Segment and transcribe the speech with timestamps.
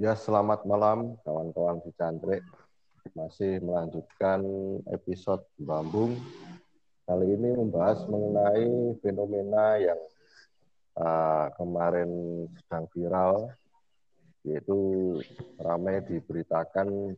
[0.00, 2.40] Ya, selamat malam kawan-kawan di Cantrik.
[3.12, 4.40] Masih melanjutkan
[4.96, 6.16] episode Bambung.
[7.04, 10.00] Kali ini membahas mengenai fenomena yang
[10.96, 12.08] uh, kemarin
[12.48, 13.52] sedang viral,
[14.40, 14.80] yaitu
[15.60, 17.12] ramai diberitakan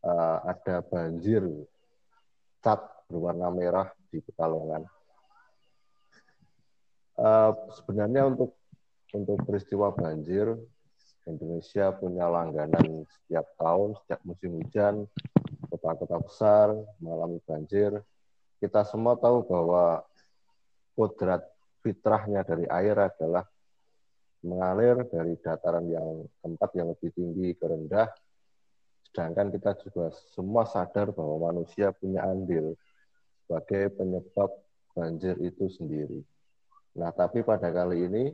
[0.00, 1.44] uh, ada banjir
[2.64, 2.80] cat
[3.12, 4.88] berwarna merah di Pekalongan.
[7.20, 8.56] Uh, sebenarnya untuk
[9.12, 10.56] untuk peristiwa banjir
[11.30, 14.94] Indonesia punya langganan setiap tahun, setiap musim hujan,
[15.70, 16.66] kota-kota besar
[16.98, 18.02] mengalami banjir.
[18.60, 20.04] Kita semua tahu bahwa
[20.98, 21.46] kodrat
[21.80, 23.46] fitrahnya dari air adalah
[24.44, 28.08] mengalir dari dataran yang tempat yang lebih tinggi ke rendah.
[29.08, 32.76] Sedangkan kita juga semua sadar bahwa manusia punya andil
[33.44, 34.50] sebagai penyebab
[34.94, 36.20] banjir itu sendiri.
[36.94, 38.24] Nah, tapi pada kali ini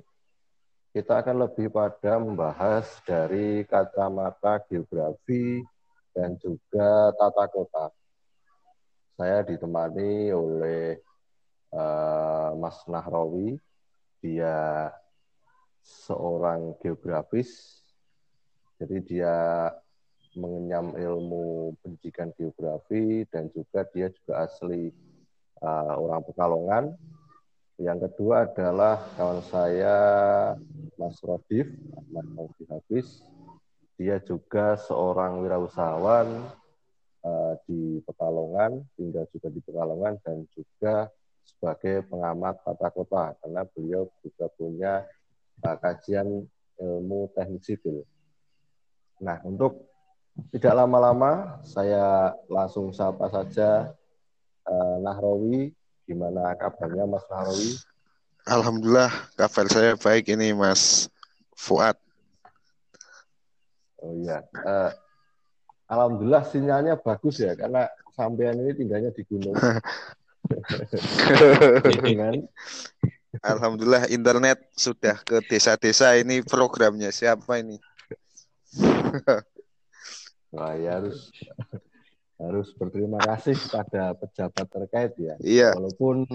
[0.96, 5.60] kita akan lebih pada membahas dari kacamata geografi
[6.16, 7.92] dan juga tata kota.
[9.12, 10.96] Saya ditemani oleh
[11.76, 13.60] uh, Mas Nahrawi,
[14.24, 14.88] dia
[15.84, 17.84] seorang geografis,
[18.80, 19.36] jadi dia
[20.32, 24.88] mengenyam ilmu pendidikan geografi dan juga dia juga asli
[25.60, 26.96] uh, orang Pekalongan
[27.76, 29.96] yang kedua adalah kawan saya
[30.96, 31.68] Mas Rodif,
[32.08, 33.08] Mas Rodif Habis.
[34.00, 36.28] Dia juga seorang wirausahawan
[37.24, 41.08] uh, di Pekalongan, tinggal juga di Pekalongan dan juga
[41.44, 45.04] sebagai pengamat tata kota karena beliau juga punya
[45.64, 46.44] uh, kajian
[46.80, 48.04] ilmu teknik sipil.
[49.20, 49.88] Nah, untuk
[50.52, 53.96] tidak lama-lama saya langsung sapa saja
[54.68, 55.72] uh, Nahrawi
[56.06, 57.70] Gimana kabarnya Mas Narawi?
[58.46, 61.10] Alhamdulillah kabar saya baik ini Mas
[61.58, 61.98] Fuad.
[63.98, 64.46] Oh iya.
[64.54, 64.94] Uh,
[65.90, 69.54] Alhamdulillah sinyalnya bagus ya karena sampean ini tinggalnya di gunung.
[72.02, 72.38] Dengan
[73.50, 77.82] Alhamdulillah internet sudah ke desa-desa ini programnya siapa ini?
[80.54, 81.34] Wah ya harus
[82.36, 85.34] harus berterima kasih pada pejabat terkait ya.
[85.40, 85.70] Iya.
[85.76, 86.28] Walaupun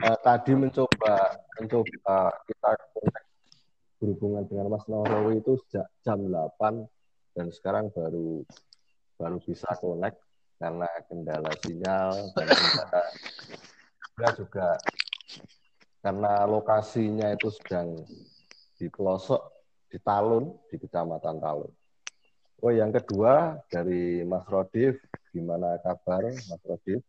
[0.00, 2.16] uh, tadi mencoba mencoba
[2.48, 2.70] kita
[4.00, 8.44] berhubungan dengan Mas Norowi itu sejak jam 8 dan sekarang baru
[9.20, 10.18] baru bisa connect
[10.60, 14.68] karena kendala sinyal dan kendala juga
[16.04, 17.96] karena lokasinya itu sedang
[18.76, 19.40] di pelosok
[19.88, 21.72] di Talun di Kecamatan Talun.
[22.60, 25.00] Oh, yang kedua dari Mas Rodif
[25.34, 27.02] Gimana kabar Mas Rodif?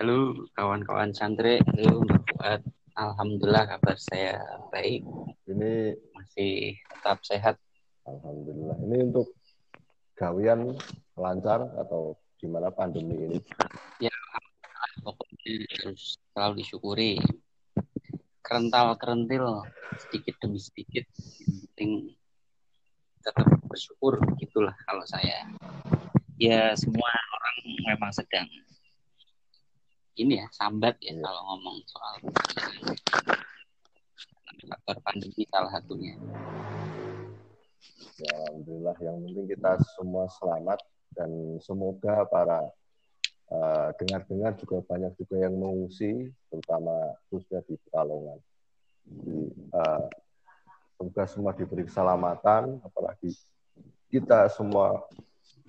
[0.00, 2.62] Halo kawan-kawan santri, halo Mbak Fuad.
[2.96, 4.40] Alhamdulillah kabar saya
[4.72, 5.04] baik.
[5.44, 7.60] Ini masih tetap sehat.
[8.08, 8.72] Alhamdulillah.
[8.88, 9.36] Ini untuk
[10.16, 10.72] gawian
[11.20, 13.38] lancar atau gimana pandemi ini?
[14.00, 14.16] Ya,
[15.04, 17.20] pokoknya harus selalu disyukuri.
[18.40, 19.60] Kerental kerentil
[20.08, 21.04] sedikit demi sedikit.
[21.36, 21.90] Yang penting
[23.20, 25.44] tetap bersyukur gitulah kalau saya
[26.36, 27.56] ya semua orang
[27.88, 28.48] memang sedang
[30.16, 32.14] ini ya sambat ya kalau ngomong soal
[34.66, 36.18] faktor pandemi salah satunya.
[38.16, 40.80] Ya, Alhamdulillah yang penting kita semua selamat
[41.12, 42.64] dan semoga para
[43.52, 48.38] uh, dengar-dengar juga banyak juga yang mengungsi terutama khususnya di Pekalongan.
[49.06, 49.38] Jadi,
[49.76, 50.08] uh,
[50.96, 53.36] semoga semua diberi keselamatan apalagi
[54.08, 55.04] kita semua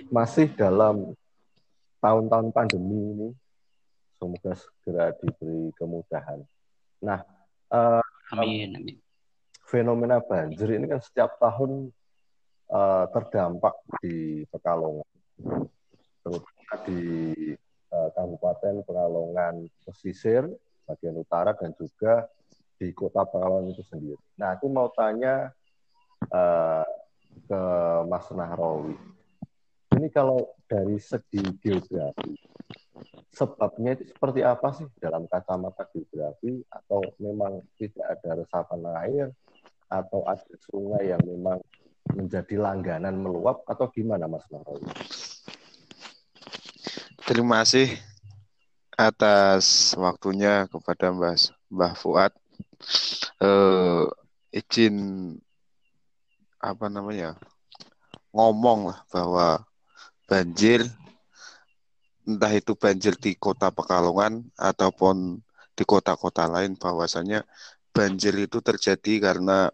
[0.07, 1.17] masih dalam
[1.99, 3.29] tahun-tahun pandemi ini
[4.17, 6.41] semoga segera diberi kemudahan.
[7.01, 7.21] Nah,
[7.69, 8.01] uh,
[8.33, 8.95] amin, amin.
[9.65, 11.93] fenomena banjir ini kan setiap tahun
[12.73, 15.05] uh, terdampak di Pekalongan,
[16.25, 17.01] terutama di
[17.93, 20.49] uh, Kabupaten Pekalongan pesisir
[20.89, 22.25] bagian utara dan juga
[22.81, 24.21] di kota Pekalongan itu sendiri.
[24.41, 25.53] Nah, aku mau tanya
[26.33, 26.85] uh,
[27.45, 27.61] ke
[28.09, 29.16] Mas Nahrawi
[29.97, 32.37] ini kalau dari segi geografi,
[33.33, 36.61] sebabnya itu seperti apa sih dalam kacamata geografi?
[36.69, 39.27] Atau memang tidak ada resapan air?
[39.89, 41.57] Atau ada sungai yang memang
[42.13, 43.65] menjadi langganan meluap?
[43.65, 44.85] Atau gimana Mas Narawi?
[47.27, 47.91] Terima kasih
[48.95, 51.35] atas waktunya kepada Mbah
[51.73, 52.31] Mbah Fuad.
[53.37, 54.09] Uh,
[54.53, 55.37] izin
[56.57, 57.37] apa namanya
[58.33, 59.61] ngomong lah bahwa
[60.27, 60.83] banjir
[62.27, 65.39] entah itu banjir di kota Pekalongan ataupun
[65.71, 67.47] di kota-kota lain bahwasanya
[67.95, 69.71] banjir itu terjadi karena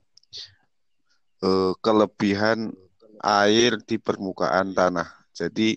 [1.42, 2.70] eh, kelebihan
[3.24, 5.10] air di permukaan tanah.
[5.34, 5.74] Jadi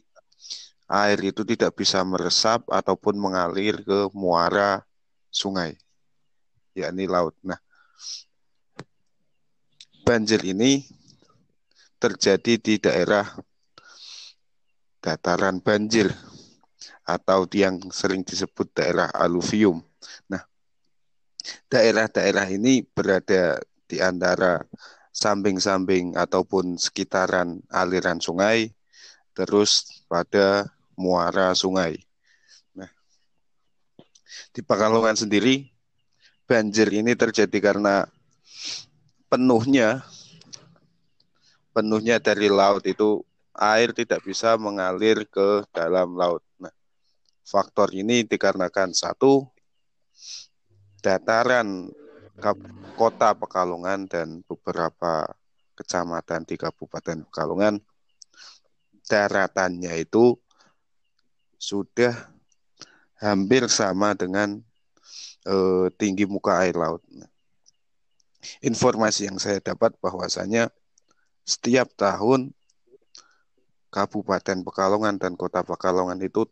[0.87, 4.85] air itu tidak bisa meresap ataupun mengalir ke muara
[5.33, 5.79] sungai,
[6.77, 7.35] yakni laut.
[7.41, 7.59] Nah,
[10.05, 10.87] banjir ini
[11.97, 13.25] terjadi di daerah
[15.07, 16.11] dataran banjir
[17.07, 19.79] atau yang sering disebut daerah aluvium.
[20.27, 20.43] Nah,
[21.71, 24.67] daerah-daerah ini berada di antara
[25.15, 28.75] samping-samping ataupun sekitaran aliran sungai,
[29.31, 30.67] terus pada
[30.99, 32.03] muara sungai.
[32.75, 32.91] Nah,
[34.51, 35.71] di Pekalongan sendiri,
[36.51, 38.11] banjir ini terjadi karena
[39.31, 40.03] penuhnya
[41.71, 43.23] penuhnya dari laut itu
[43.57, 46.45] air tidak bisa mengalir ke dalam laut.
[46.61, 46.73] Nah,
[47.43, 49.45] faktor ini dikarenakan satu
[51.01, 51.93] dataran
[52.97, 55.29] kota Pekalongan dan beberapa
[55.77, 57.81] kecamatan di Kabupaten Pekalongan
[59.07, 60.37] daratannya itu
[61.57, 62.13] sudah
[63.17, 64.61] hampir sama dengan
[65.49, 67.01] eh, tinggi muka air laut.
[67.13, 67.29] Nah,
[68.65, 70.69] informasi yang saya dapat bahwasanya
[71.47, 72.56] setiap tahun
[73.97, 76.45] Kabupaten Pekalongan dan Kota Pekalongan itu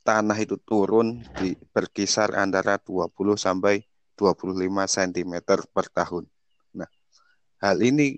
[0.00, 3.84] tanah itu turun di berkisar antara 20 sampai
[4.16, 6.24] 25 cm per tahun.
[6.72, 6.88] Nah,
[7.60, 8.16] hal ini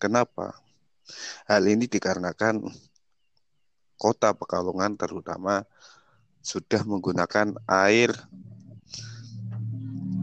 [0.00, 0.56] kenapa?
[1.44, 2.64] Hal ini dikarenakan
[4.00, 5.68] Kota Pekalongan terutama
[6.40, 8.16] sudah menggunakan air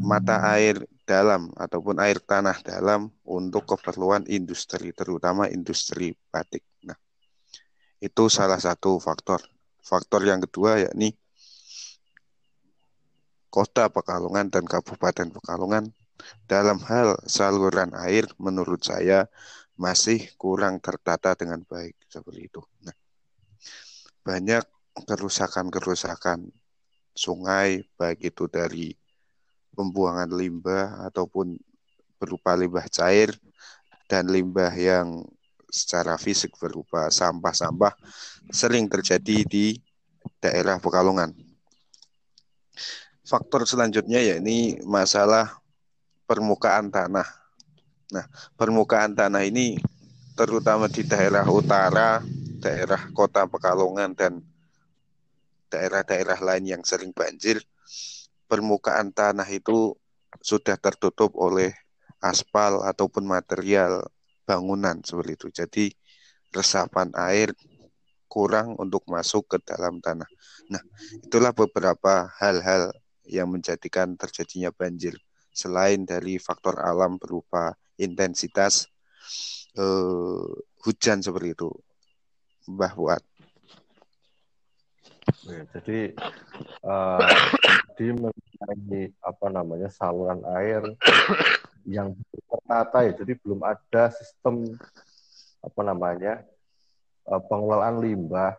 [0.02, 6.69] mata air dalam ataupun air tanah dalam untuk keperluan industri, terutama industri batik.
[8.00, 9.44] Itu salah satu faktor.
[9.84, 11.16] Faktor yang kedua yakni
[13.50, 15.90] Kota Pekalongan dan Kabupaten Pekalongan
[16.46, 19.26] dalam hal saluran air menurut saya
[19.80, 22.62] masih kurang tertata dengan baik seperti itu.
[22.84, 22.94] Nah,
[24.22, 24.64] banyak
[25.08, 26.52] kerusakan-kerusakan
[27.16, 28.94] sungai baik itu dari
[29.74, 31.56] pembuangan limbah ataupun
[32.20, 33.32] berupa limbah cair
[34.12, 35.24] dan limbah yang
[35.70, 37.94] secara fisik berupa sampah-sampah
[38.50, 39.78] sering terjadi di
[40.42, 41.32] daerah Pekalongan.
[43.24, 45.62] Faktor selanjutnya yakni masalah
[46.26, 47.26] permukaan tanah.
[48.10, 48.26] Nah,
[48.58, 49.78] permukaan tanah ini
[50.34, 52.26] terutama di daerah utara,
[52.58, 54.42] daerah kota Pekalongan dan
[55.70, 57.62] daerah-daerah lain yang sering banjir
[58.50, 59.94] permukaan tanah itu
[60.42, 61.70] sudah tertutup oleh
[62.18, 64.10] aspal ataupun material
[64.50, 65.48] bangunan seperti itu.
[65.54, 65.86] Jadi
[66.50, 67.54] resapan air
[68.26, 70.26] kurang untuk masuk ke dalam tanah.
[70.74, 70.82] Nah,
[71.22, 72.90] itulah beberapa hal-hal
[73.30, 75.14] yang menjadikan terjadinya banjir
[75.54, 78.90] selain dari faktor alam berupa intensitas
[79.78, 80.50] eh,
[80.82, 81.70] hujan seperti itu.
[82.70, 83.22] Mbah Buat.
[85.46, 86.14] Jadi
[86.86, 87.22] uh,
[88.90, 90.82] di apa namanya saluran air
[91.90, 94.78] yang tertata ya, jadi belum ada sistem
[95.60, 96.46] apa namanya
[97.26, 98.54] uh, pengelolaan limbah.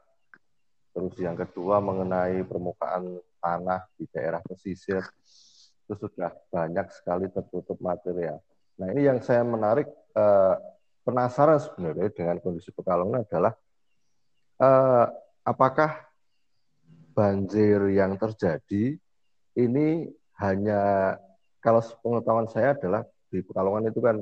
[0.91, 5.06] Terus yang kedua mengenai permukaan tanah di daerah pesisir
[5.87, 8.43] itu sudah banyak sekali tertutup material.
[8.82, 9.87] Nah ini yang saya menarik
[10.19, 10.58] uh,
[11.06, 13.55] penasaran sebenarnya dengan kondisi Pekalongan adalah
[14.58, 15.06] uh,
[15.46, 16.10] apakah
[17.15, 18.99] banjir yang terjadi
[19.58, 21.15] ini hanya
[21.60, 24.17] kalau pengetahuan saya adalah di Pekalongan itu kan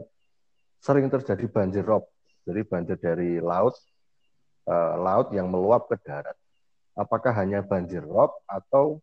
[0.79, 2.07] sering terjadi banjir rob,
[2.47, 3.75] jadi banjir dari laut,
[4.69, 6.37] eh, laut yang meluap ke darat.
[6.95, 9.01] Apakah hanya banjir rob atau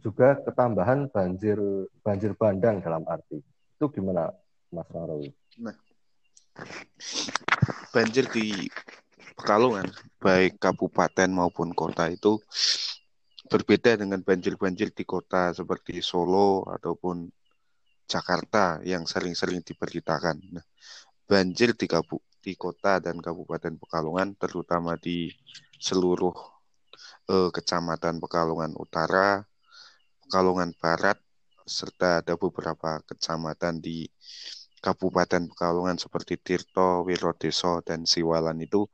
[0.00, 1.58] juga ketambahan banjir
[2.00, 3.42] banjir bandang dalam arti
[3.76, 4.32] itu gimana,
[4.72, 5.30] Mas Rawi?
[5.60, 5.76] Nah,
[7.92, 8.70] banjir di
[9.36, 12.40] Pekalongan, baik kabupaten maupun kota itu
[13.52, 17.28] berbeda dengan banjir-banjir di kota seperti Solo ataupun
[18.06, 20.38] Jakarta yang sering-sering diberitakan.
[20.54, 20.66] Nah,
[21.26, 25.30] banjir di, kabu di kota dan kabupaten Pekalongan, terutama di
[25.82, 26.34] seluruh
[27.28, 29.42] eh, kecamatan Pekalongan Utara,
[30.22, 31.18] Pekalongan Barat,
[31.66, 34.06] serta ada beberapa kecamatan di
[34.78, 38.86] Kabupaten Pekalongan seperti Tirto, Wirodeso, dan Siwalan itu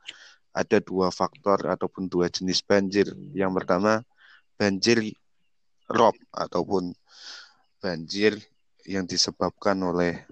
[0.57, 3.13] ada dua faktor ataupun dua jenis banjir.
[3.37, 4.01] Yang pertama
[4.57, 5.13] banjir
[5.93, 6.97] rob ataupun
[7.77, 8.41] banjir
[8.87, 10.23] yang disebabkan oleh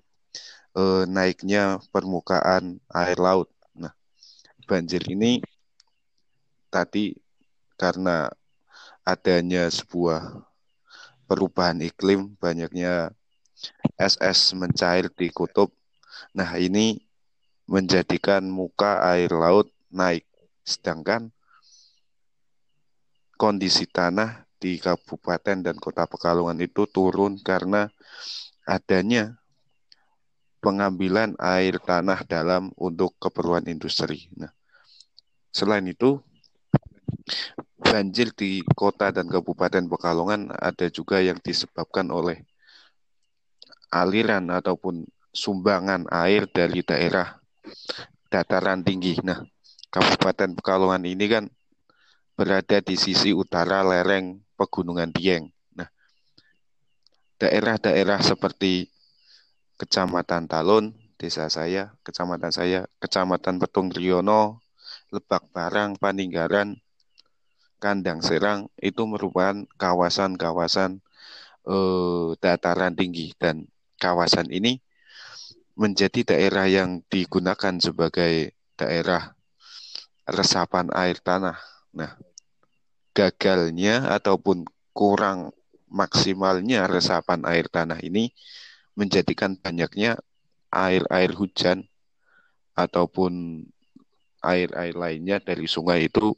[0.77, 3.51] eh, naiknya permukaan air laut.
[3.75, 3.95] Nah,
[4.67, 5.43] banjir ini
[6.71, 7.19] tadi
[7.75, 8.31] karena
[9.03, 10.47] adanya sebuah
[11.27, 13.15] perubahan iklim, banyaknya
[13.99, 15.71] es-es mencair di kutub.
[16.35, 16.99] Nah, ini
[17.71, 20.27] menjadikan muka air laut naik.
[20.67, 21.31] Sedangkan
[23.39, 27.89] kondisi tanah di Kabupaten dan Kota Pekalongan itu turun karena
[28.69, 29.41] adanya
[30.61, 34.29] pengambilan air tanah dalam untuk keperluan industri.
[34.37, 34.53] Nah,
[35.49, 36.21] selain itu,
[37.81, 42.45] banjir di kota dan kabupaten Pekalongan ada juga yang disebabkan oleh
[43.91, 47.41] aliran ataupun sumbangan air dari daerah
[48.31, 49.19] dataran tinggi.
[49.25, 49.43] Nah,
[49.91, 51.45] Kabupaten Pekalongan ini kan
[52.41, 55.53] berada di sisi utara lereng Pegunungan Dieng.
[55.77, 55.93] Nah,
[57.37, 58.89] daerah-daerah seperti
[59.77, 64.65] Kecamatan Talun, desa saya, kecamatan saya, Kecamatan Petung Riono,
[65.13, 66.81] Lebak Barang, Paninggaran,
[67.77, 71.05] Kandang Serang itu merupakan kawasan-kawasan
[71.69, 73.69] eh, dataran tinggi dan
[74.01, 74.81] kawasan ini
[75.77, 79.37] menjadi daerah yang digunakan sebagai daerah
[80.25, 81.57] resapan air tanah.
[81.97, 82.17] Nah,
[83.13, 84.65] gagalnya ataupun
[84.95, 85.51] kurang
[85.91, 88.31] maksimalnya resapan air tanah ini
[88.95, 90.19] menjadikan banyaknya
[90.71, 91.87] air-air hujan
[92.79, 93.65] ataupun
[94.41, 96.33] air-air lainnya dari sungai itu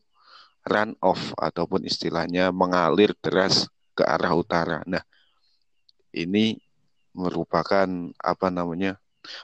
[0.65, 4.79] run off ataupun istilahnya mengalir deras ke arah utara.
[4.89, 5.05] Nah,
[6.15, 6.59] ini
[7.13, 7.87] merupakan
[8.17, 8.97] apa namanya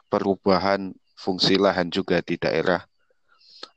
[0.08, 2.80] perubahan fungsi lahan juga di daerah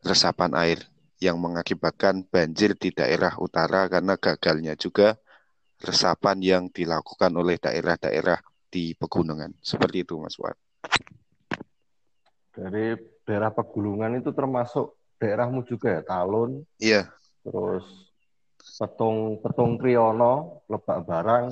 [0.05, 0.90] resapan air
[1.21, 5.15] yang mengakibatkan banjir di daerah utara karena gagalnya juga
[5.79, 9.53] resapan yang dilakukan oleh daerah-daerah di pegunungan.
[9.61, 10.57] Seperti itu Mas Wad.
[12.51, 16.65] Dari daerah pegunungan itu termasuk daerahmu juga ya, Talun.
[16.81, 17.85] Iya terus
[18.77, 21.49] petung petung Triyono, Lebak Barang,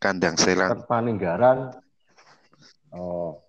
[0.00, 1.76] Kandang Serang, Paninggaran,
[2.96, 3.44] oh,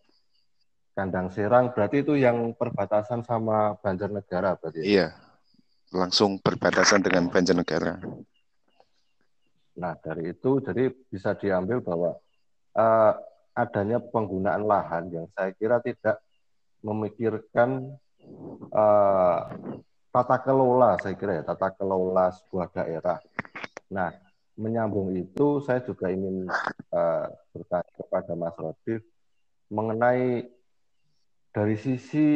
[0.91, 4.83] Kandang Serang berarti itu yang perbatasan sama Banjarnegara berarti.
[4.83, 4.86] Ya?
[4.86, 5.07] Iya,
[5.91, 8.01] langsung perbatasan dengan Banjarnegara.
[9.77, 12.12] Nah dari itu jadi bisa diambil bahwa
[12.75, 13.13] uh,
[13.53, 16.20] adanya penggunaan lahan yang saya kira tidak
[16.82, 17.96] memikirkan
[18.74, 19.39] uh,
[20.12, 23.22] tata kelola saya kira ya tata kelola sebuah daerah.
[23.94, 24.12] Nah
[24.58, 26.50] menyambung itu saya juga ingin
[26.89, 29.06] uh, bertanya kepada Mas Rodif
[29.70, 30.50] mengenai
[31.53, 32.27] dari sisi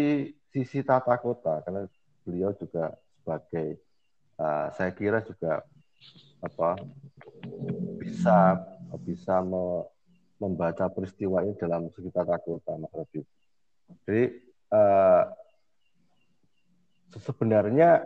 [0.53, 1.89] sisi tata kota karena
[2.22, 2.93] beliau juga
[3.31, 3.79] sebagai
[4.35, 5.63] uh, saya kira juga
[6.43, 6.75] apa
[8.03, 8.59] bisa
[9.00, 9.88] bisa me,
[10.35, 13.23] membaca peristiwa ini dalam segi tata kota Rodif.
[14.03, 14.35] Jadi
[14.75, 15.23] uh,
[17.15, 18.03] sebenarnya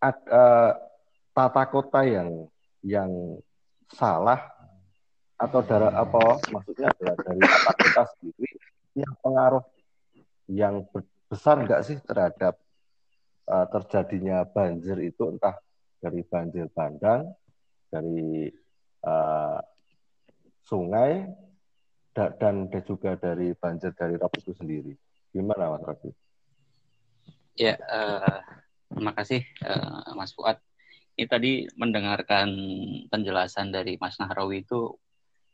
[0.00, 0.72] ad, uh,
[1.36, 2.48] tata kota yang
[2.80, 3.12] yang
[3.92, 4.40] salah
[5.36, 8.56] atau dari apa maksudnya adalah dari tata kota sendiri
[8.96, 9.64] yang pengaruh
[10.48, 10.80] yang
[11.28, 12.56] besar enggak sih terhadap
[13.48, 15.56] uh, terjadinya banjir itu entah
[15.98, 17.32] dari banjir bandang
[17.88, 18.46] dari
[19.02, 19.58] uh,
[20.62, 21.26] sungai
[22.12, 24.92] dan, dan juga dari banjir dari Rapi itu sendiri.
[25.32, 26.10] Gimana Mas Rapi?
[27.58, 28.38] Ya, uh,
[28.92, 30.60] terima kasih uh, Mas Fuad.
[31.18, 32.46] Ini tadi mendengarkan
[33.10, 34.94] penjelasan dari Mas Nahrawi itu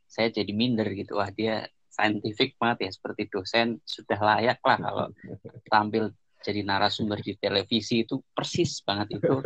[0.05, 1.17] saya jadi minder gitu.
[1.17, 5.07] Wah dia saintifik banget ya seperti dosen sudah layak lah kalau
[5.73, 6.13] tampil
[6.45, 9.41] jadi narasumber di televisi itu persis banget itu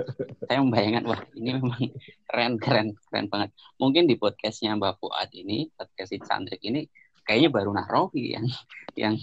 [0.50, 1.82] saya membayangkan wah ini memang
[2.26, 6.90] keren keren keren banget mungkin di podcastnya Mbak Fuad ini podcast Chandrik ini
[7.28, 8.46] kayaknya baru Nahrawi yang
[8.96, 9.14] yang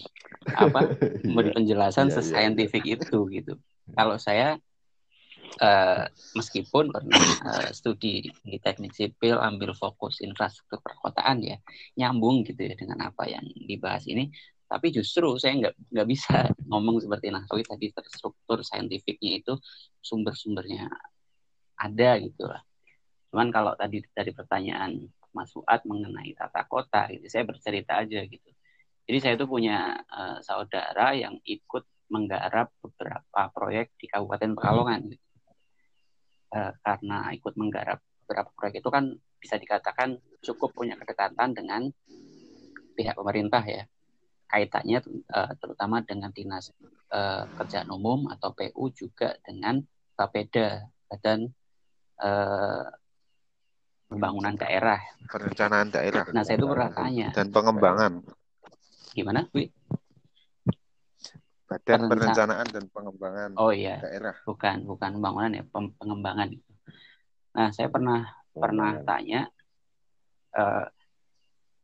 [0.53, 0.93] apa
[1.25, 1.55] memberi iya.
[1.57, 2.17] penjelasan yeah, iya.
[2.21, 2.95] sesaintifik yeah.
[3.01, 3.53] itu gitu.
[3.97, 4.61] Kalau saya
[5.57, 6.05] uh,
[6.37, 11.57] meskipun pernah uh, studi di teknik sipil ambil fokus infrastruktur perkotaan ya
[11.97, 14.29] nyambung gitu ya dengan apa yang dibahas ini
[14.65, 19.53] tapi justru saya nggak nggak bisa ngomong seperti Nahrawi tadi terstruktur saintifiknya itu
[20.01, 20.89] sumber-sumbernya
[21.75, 22.61] ada gitu lah
[23.29, 27.27] cuman kalau tadi dari pertanyaan Mas Fuad mengenai tata kota gitu.
[27.27, 28.49] Saya bercerita aja gitu.
[29.05, 35.11] Jadi saya itu punya uh, saudara yang ikut menggarap beberapa proyek di Kabupaten Pekalongan.
[35.11, 35.25] Gitu.
[36.55, 41.91] Uh, karena ikut menggarap beberapa proyek itu kan bisa dikatakan cukup punya kedekatan dengan
[42.95, 43.83] pihak pemerintah ya.
[44.45, 44.99] Kaitannya
[45.33, 46.69] uh, terutama dengan dinas
[47.11, 49.81] uh, kerjaan umum atau PU juga dengan
[50.15, 51.49] Bapeda Badan
[52.21, 52.85] uh,
[54.05, 55.01] pembangunan daerah.
[55.27, 56.23] Perencanaan daerah.
[56.31, 57.27] Nah, saya itu pernah tanya.
[57.33, 58.11] Dan pengembangan.
[59.11, 59.71] Gimana, Wi?
[61.65, 63.97] Badan Perencanaan dan Pengembangan oh, iya.
[63.97, 64.37] daerah.
[64.45, 66.71] Bukan, bukan pembangunan ya, pengembangan itu.
[67.57, 68.21] Nah, saya pernah
[68.53, 69.49] oh, pernah tanya
[70.53, 70.85] uh,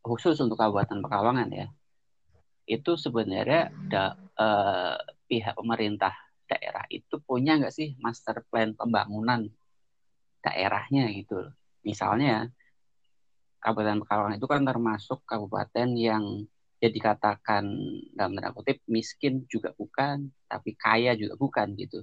[0.06, 1.66] khusus untuk Kabupaten Pekalongan ya.
[2.72, 4.96] Itu sebenarnya da, uh,
[5.28, 6.16] pihak pemerintah
[6.48, 9.48] daerah itu punya nggak sih master plan pembangunan
[10.40, 11.52] daerahnya gitu
[11.82, 12.50] Misalnya
[13.62, 16.46] Kabupaten Pekalongan itu kan termasuk kabupaten yang
[16.82, 17.62] ya dikatakan
[18.10, 22.02] dalam tanda kutip miskin juga bukan, tapi kaya juga bukan gitu.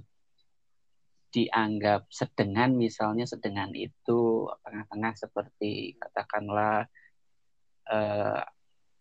[1.36, 6.88] Dianggap sedengan misalnya sedengan itu tengah-tengah seperti katakanlah
[7.92, 8.40] eh,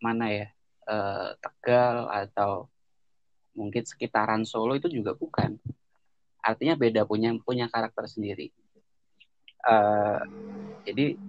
[0.03, 0.47] mana ya
[0.89, 2.67] eh, Tegal atau
[3.53, 5.59] mungkin sekitaran Solo itu juga bukan.
[6.39, 8.49] Artinya beda punya punya karakter sendiri.
[9.59, 10.23] Uh,
[10.87, 11.19] jadi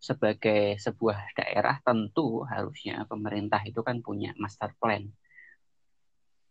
[0.00, 5.04] sebagai sebuah daerah tentu harusnya pemerintah itu kan punya master plan.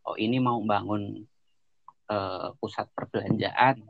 [0.06, 1.26] Oh ini mau bangun
[2.14, 3.82] uh, pusat perbelanjaan,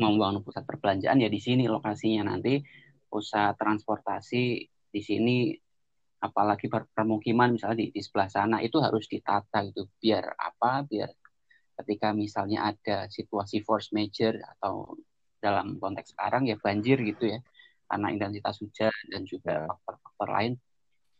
[0.00, 2.64] mau bangun pusat perbelanjaan ya di sini lokasinya nanti
[3.12, 4.44] pusat transportasi
[4.88, 5.52] di sini
[6.20, 11.08] apalagi permukiman misalnya di, di sebelah sana itu harus ditata gitu biar apa biar
[11.80, 15.00] ketika misalnya ada situasi force major atau
[15.40, 17.40] dalam konteks sekarang ya banjir gitu ya
[17.88, 20.52] karena intensitas hujan dan juga faktor-faktor lain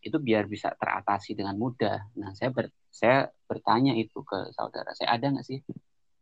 [0.01, 2.09] itu biar bisa teratasi dengan mudah.
[2.17, 5.61] Nah, saya ber, saya bertanya itu ke saudara, saya ada nggak sih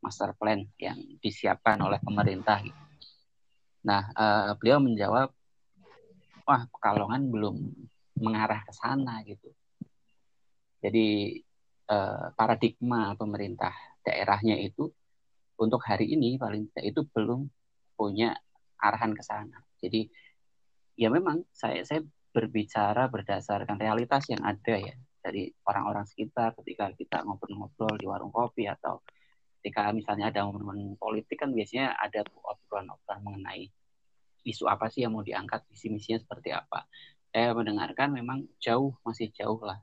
[0.02, 2.58] master plan yang disiapkan oleh pemerintah?
[2.58, 2.82] Gitu.
[3.87, 5.30] Nah, uh, beliau menjawab,
[6.42, 7.56] wah Pekalongan belum
[8.18, 9.50] mengarah ke sana gitu.
[10.78, 11.38] Jadi
[11.90, 14.90] uh, paradigma pemerintah daerahnya itu
[15.58, 17.50] untuk hari ini paling tidak itu belum
[17.98, 18.38] punya
[18.78, 19.58] arahan ke sana.
[19.82, 20.06] Jadi
[20.94, 27.26] ya memang saya saya berbicara berdasarkan realitas yang ada ya dari orang-orang sekitar ketika kita
[27.26, 29.02] ngobrol-ngobrol di warung kopi atau
[29.58, 33.66] ketika misalnya ada momen politik kan biasanya ada obrolan-obrolan mengenai
[34.46, 36.87] isu apa sih yang mau diangkat visi misinya seperti apa
[37.29, 39.79] saya mendengarkan memang jauh masih jauh lah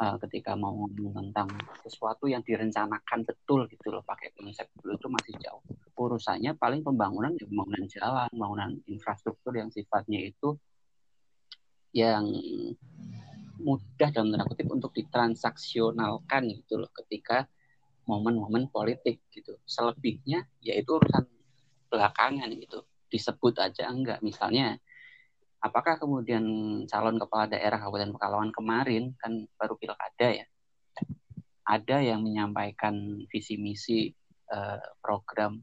[0.00, 1.48] uh, ketika mau ngomong tentang
[1.84, 5.62] sesuatu yang direncanakan betul gitu loh pakai konsep dulu itu masih jauh.
[6.00, 10.56] Urusannya paling pembangunan ya pembangunan jalan pembangunan infrastruktur yang sifatnya itu
[11.92, 12.24] yang
[13.60, 17.44] mudah dalam tanda kutip untuk ditransaksionalkan gitu loh ketika
[18.08, 19.60] momen-momen politik gitu.
[19.68, 21.28] Selebihnya yaitu urusan
[21.92, 24.24] belakangan gitu disebut aja enggak.
[24.24, 24.80] Misalnya
[25.60, 26.44] apakah kemudian
[26.88, 30.46] calon kepala daerah Kabupaten Pekalongan kemarin kan baru pilkada ya
[31.70, 34.10] ada yang menyampaikan visi misi
[34.50, 35.54] eh, program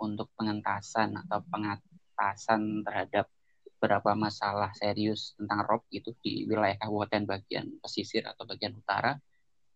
[0.00, 3.26] untuk pengentasan atau pengatasan terhadap
[3.80, 9.16] beberapa masalah serius tentang rob gitu di wilayah kabupaten bagian pesisir atau bagian utara?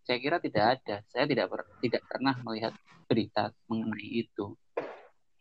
[0.04, 1.00] Saya kira tidak ada.
[1.08, 2.76] Saya tidak ber, tidak pernah melihat
[3.08, 4.52] berita mengenai itu.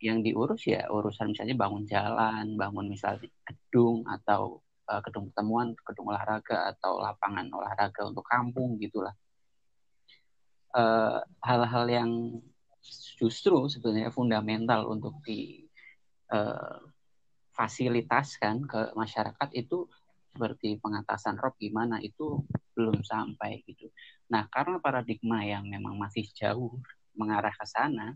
[0.00, 3.28] Yang diurus ya urusan misalnya bangun jalan, bangun misalnya
[3.74, 9.10] gedung atau uh, gedung pertemuan, gedung olahraga atau lapangan olahraga untuk kampung gitulah.
[10.70, 12.10] Uh, hal-hal yang
[13.18, 15.66] justru sebenarnya fundamental untuk di
[16.30, 16.86] uh,
[17.50, 19.90] fasilitaskan ke masyarakat itu
[20.30, 22.46] seperti pengatasan rob gimana itu
[22.78, 23.90] belum sampai gitu.
[24.30, 26.78] Nah karena paradigma yang memang masih jauh
[27.18, 28.14] mengarah ke sana,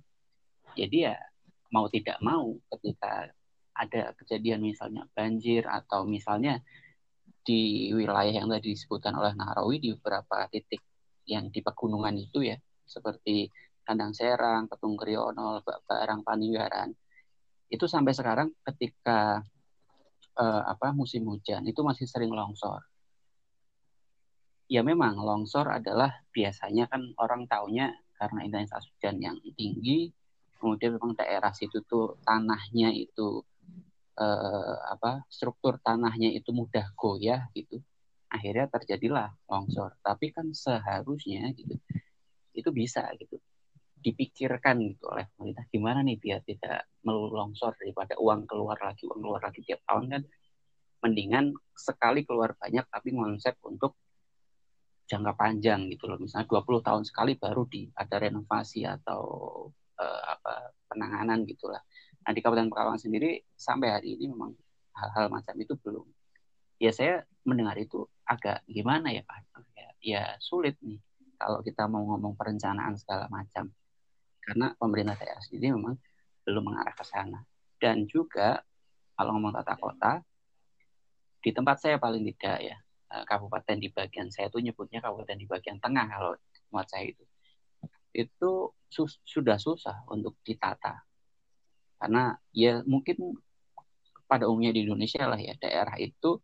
[0.78, 1.16] jadi ya
[1.74, 3.34] mau tidak mau ketika
[3.78, 6.58] ada kejadian misalnya banjir atau misalnya
[7.46, 10.82] di wilayah yang tadi disebutkan oleh Nahrawi di beberapa titik
[11.30, 13.48] yang di pegunungan itu ya seperti
[13.86, 16.92] Kandang Serang, Ketung Kriono, Barang Paninggaran
[17.70, 19.40] itu sampai sekarang ketika
[20.36, 22.84] eh, apa musim hujan itu masih sering longsor.
[24.68, 30.12] Ya memang longsor adalah biasanya kan orang taunya karena intensitas hujan yang tinggi
[30.58, 33.46] kemudian memang daerah situ tuh tanahnya itu
[34.18, 37.78] eh, apa struktur tanahnya itu mudah goyah gitu
[38.28, 39.96] akhirnya terjadilah longsor.
[40.04, 41.74] Tapi kan seharusnya gitu
[42.52, 43.38] itu bisa gitu
[43.98, 45.64] dipikirkan gitu oleh pemerintah.
[45.72, 50.04] Gimana nih biar tidak melulu longsor daripada uang keluar lagi uang keluar lagi tiap tahun
[50.12, 50.22] kan?
[51.02, 53.98] Mendingan sekali keluar banyak tapi konsep untuk
[55.08, 56.20] jangka panjang gitu loh.
[56.20, 59.22] Misalnya 20 tahun sekali baru di ada renovasi atau
[59.96, 61.80] uh, apa penanganan gitulah.
[62.28, 64.52] Nah di Kabupaten Pekalongan sendiri sampai hari ini memang
[65.00, 66.04] hal-hal macam itu belum.
[66.76, 69.64] Ya saya mendengar itu agak gimana ya Pak?
[69.72, 71.00] Ya, ya sulit nih
[71.40, 73.72] kalau kita mau ngomong perencanaan segala macam.
[74.44, 75.96] Karena pemerintah daerah sendiri memang
[76.44, 77.40] belum mengarah ke sana.
[77.80, 78.60] Dan juga
[79.16, 80.12] kalau ngomong tata kota,
[81.40, 82.76] di tempat saya paling tidak ya,
[83.08, 87.24] eh, kabupaten di bagian saya tuh nyebutnya kabupaten di bagian tengah kalau tempat saya itu
[88.12, 88.50] itu
[89.24, 91.07] sudah susah untuk ditata
[91.98, 93.38] karena ya mungkin
[94.30, 96.38] pada umumnya di Indonesia lah ya daerah itu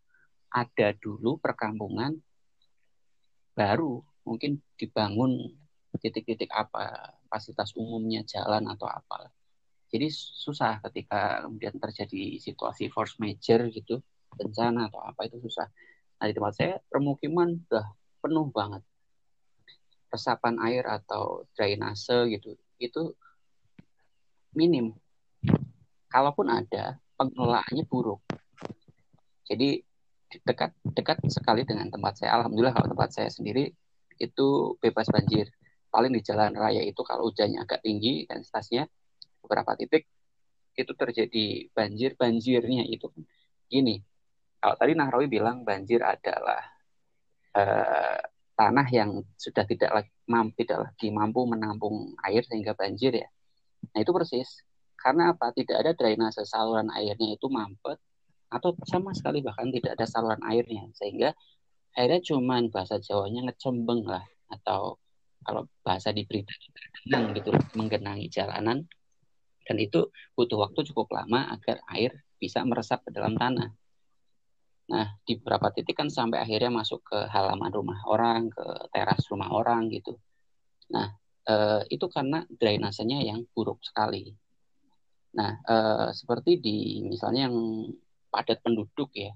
[0.50, 2.18] ada dulu perkampungan
[3.54, 5.54] baru mungkin dibangun
[6.02, 9.30] titik-titik apa fasilitas umumnya jalan atau apa
[9.94, 14.02] jadi susah ketika kemudian terjadi situasi force major gitu
[14.34, 15.70] bencana atau apa itu susah.
[16.18, 17.86] Nah di tempat saya permukiman udah
[18.18, 18.82] penuh banget.
[20.10, 23.14] Resapan air atau drainase gitu itu
[24.58, 24.98] minim
[26.14, 28.22] kalaupun ada pengelolaannya buruk.
[29.50, 29.82] Jadi
[30.46, 32.38] dekat dekat sekali dengan tempat saya.
[32.38, 33.74] Alhamdulillah kalau tempat saya sendiri
[34.22, 35.50] itu bebas banjir.
[35.90, 38.86] Paling di jalan raya itu kalau hujannya agak tinggi dan stasinya
[39.42, 40.06] beberapa titik
[40.78, 43.10] itu terjadi banjir banjirnya itu.
[43.66, 43.98] Gini
[44.62, 46.62] kalau tadi Nahrawi bilang banjir adalah
[47.58, 48.22] uh,
[48.54, 53.28] tanah yang sudah tidak lagi mampu tidak lagi mampu menampung air sehingga banjir ya.
[53.94, 54.62] Nah itu persis
[55.04, 58.00] karena apa tidak ada drainase saluran airnya itu mampet
[58.48, 61.36] atau sama sekali bahkan tidak ada saluran airnya sehingga
[61.92, 64.96] akhirnya cuman bahasa Jawanya ngecembeng lah atau
[65.44, 66.56] kalau bahasa di berita
[67.36, 68.88] gitu menggenangi jalanan
[69.64, 73.72] dan itu butuh waktu cukup lama agar air bisa meresap ke dalam tanah.
[74.84, 79.48] Nah, di beberapa titik kan sampai akhirnya masuk ke halaman rumah orang, ke teras rumah
[79.48, 80.20] orang gitu.
[80.92, 81.08] Nah,
[81.48, 84.36] eh, itu karena drainasenya yang buruk sekali.
[85.34, 87.56] Nah, eh, seperti di misalnya yang
[88.30, 89.34] padat penduduk ya,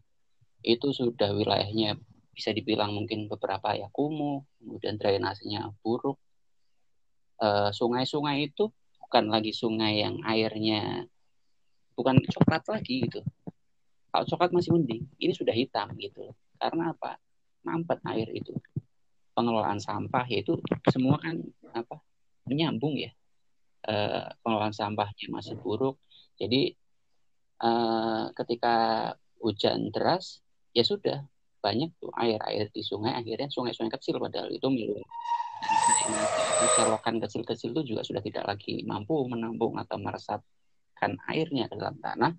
[0.62, 1.98] itu sudah wilayahnya
[2.34, 6.18] bisa dibilang mungkin beberapa ya kumuh, kemudian drainasenya buruk.
[7.42, 8.70] Eh, sungai-sungai itu
[9.02, 11.06] bukan lagi sungai yang airnya
[11.98, 13.20] bukan coklat lagi gitu.
[14.14, 16.30] Kalau coklat masih mending, ini sudah hitam gitu.
[16.58, 17.18] Karena apa?
[17.66, 18.54] Mampet air itu.
[19.34, 20.58] Pengelolaan sampah yaitu
[20.90, 21.42] semua kan
[21.74, 21.98] apa?
[22.48, 23.12] menyambung ya.
[23.86, 26.02] Eh, pengelolaan sampahnya masih buruk.
[26.34, 26.74] Jadi
[27.62, 28.74] eh, ketika
[29.38, 30.42] hujan deras
[30.74, 31.22] ya sudah
[31.62, 33.14] banyak tuh air-air di sungai.
[33.14, 35.06] Akhirnya sungai-sungai kecil padahal itu meluap
[36.70, 42.34] selokan kecil-kecil itu juga sudah tidak lagi mampu menampung atau meresapkan airnya ke dalam tanah.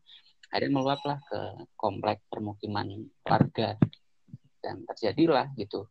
[0.51, 1.39] Akhirnya meluaplah ke
[1.79, 2.87] komplek permukiman
[3.23, 3.79] warga.
[4.59, 5.87] Dan terjadilah gitu.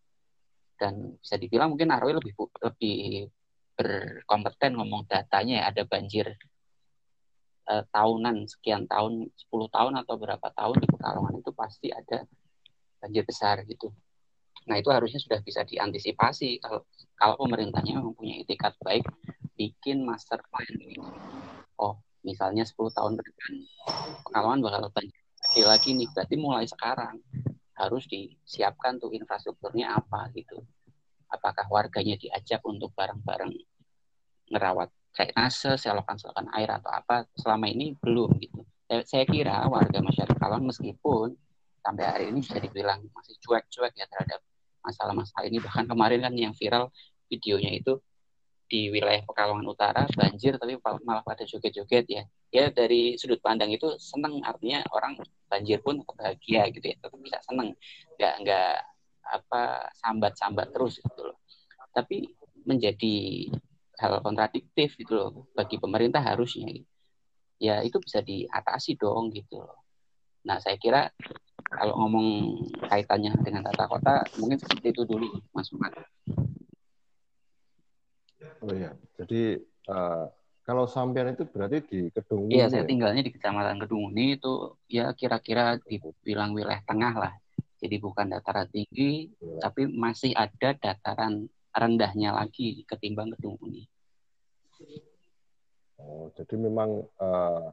[0.76, 3.32] Dan bisa dibilang mungkin Arwi lebih lebih
[3.79, 6.35] berkompeten ngomong datanya ya ada banjir
[7.71, 12.27] eh, tahunan sekian tahun 10 tahun atau berapa tahun di Pekalongan itu pasti ada
[12.99, 13.95] banjir besar gitu.
[14.67, 16.83] Nah itu harusnya sudah bisa diantisipasi kalau
[17.14, 19.07] kalau pemerintahnya mempunyai etikat baik
[19.55, 20.99] bikin master plan ini.
[21.79, 23.53] Oh misalnya 10 tahun ke depan
[24.27, 27.23] Pekalongan bakal banjir lagi nih berarti mulai sekarang
[27.79, 30.67] harus disiapkan tuh infrastrukturnya apa gitu.
[31.29, 33.53] Apakah warganya diajak untuk bareng-bareng
[34.49, 38.64] ngerawat kayak nase, selokan-selokan air atau apa selama ini belum gitu.
[39.05, 41.37] Saya kira warga masyarakat Kalong meskipun
[41.85, 44.41] sampai hari ini bisa dibilang masih cuek-cuek ya terhadap
[44.81, 45.61] masalah-masalah ini.
[45.61, 46.88] Bahkan kemarin kan yang viral
[47.29, 48.01] videonya itu
[48.69, 52.23] di wilayah Pekalongan Utara banjir tapi malah pada joget-joget ya.
[52.49, 57.41] Ya dari sudut pandang itu seneng artinya orang banjir pun bahagia gitu ya, tetap bisa
[57.45, 57.77] seneng.
[58.17, 58.73] Nggak nggak
[59.29, 61.38] apa sambat-sambat terus gitu loh.
[61.93, 62.29] Tapi
[62.64, 63.49] menjadi
[63.99, 66.71] hal kontradiktif gitu loh bagi pemerintah harusnya.
[67.59, 69.85] Ya itu bisa diatasi dong gitu loh.
[70.47, 71.11] Nah saya kira
[71.69, 72.29] kalau ngomong
[72.88, 75.93] kaitannya dengan tata kota mungkin seperti itu dulu Mas Umar.
[78.59, 80.27] Oh iya, jadi uh,
[80.69, 82.59] kalau sampean itu berarti di Kedunguni.
[82.59, 82.88] Iya, saya ya?
[82.91, 87.33] tinggalnya di Kecamatan Kedunguni itu ya kira-kira dibilang wilayah tengah lah.
[87.79, 89.71] Jadi bukan dataran tinggi, ya.
[89.71, 93.87] tapi masih ada dataran rendahnya lagi ketimbang Kedunguni.
[95.99, 97.71] Oh, jadi memang uh,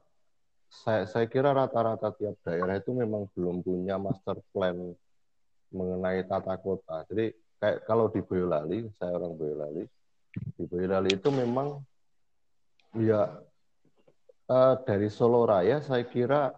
[0.70, 4.78] saya, saya kira rata-rata tiap daerah itu memang belum punya master plan
[5.74, 7.06] mengenai tata kota.
[7.10, 9.84] Jadi kayak kalau di Boyolali, saya orang Boyolali,
[10.58, 11.82] di Boyolali itu memang
[12.98, 13.42] ya
[14.50, 16.54] uh, dari Solo Raya saya kira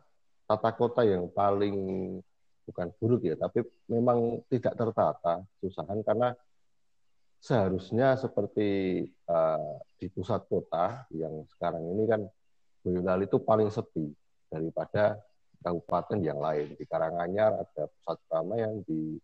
[0.48, 1.76] tata kota yang paling
[2.68, 6.36] bukan buruk ya, tapi memang tidak tertata, susahan karena
[7.40, 12.22] seharusnya seperti uh, di pusat kota yang sekarang ini kan
[12.84, 14.12] Boyolali itu paling sepi
[14.48, 15.20] daripada
[15.60, 16.76] kabupaten yang lain.
[16.78, 19.20] Di Karanganyar ada pusat keramaian, di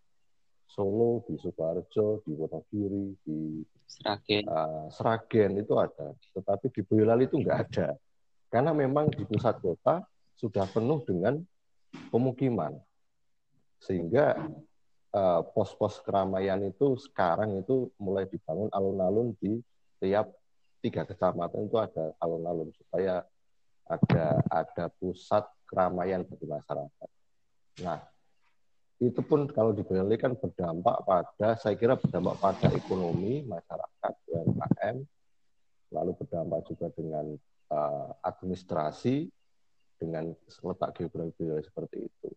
[0.67, 4.43] Solo, di Sukoharjo, di Wonogiri, di Seragen.
[4.49, 6.11] Uh, Seragen itu ada.
[6.33, 7.95] Tetapi di Boyolali itu nggak ada.
[8.49, 10.03] Karena memang di pusat kota
[10.35, 11.39] sudah penuh dengan
[12.09, 12.73] pemukiman.
[13.83, 14.39] Sehingga
[15.11, 19.59] eh, pos-pos uh, keramaian itu sekarang itu mulai dibangun alun-alun di
[19.99, 20.31] tiap
[20.79, 23.23] tiga kecamatan itu ada alun-alun supaya
[23.87, 27.09] ada ada pusat keramaian bagi masyarakat.
[27.83, 27.99] Nah,
[29.03, 34.97] itu pun kalau di Bali kan berdampak pada, saya kira berdampak pada ekonomi masyarakat UMKM,
[35.91, 37.35] lalu berdampak juga dengan
[37.73, 39.27] uh, administrasi,
[39.99, 42.29] dengan letak geografi seperti itu.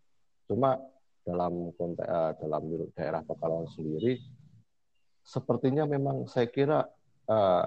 [0.47, 0.79] Cuma
[1.27, 2.63] dalam konteks uh, dalam
[2.95, 4.23] daerah Pekalongan sendiri,
[5.27, 6.87] sepertinya memang saya kira
[7.27, 7.65] uh,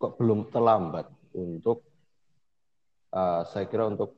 [0.00, 1.84] kok belum terlambat untuk
[3.12, 4.16] uh, saya kira untuk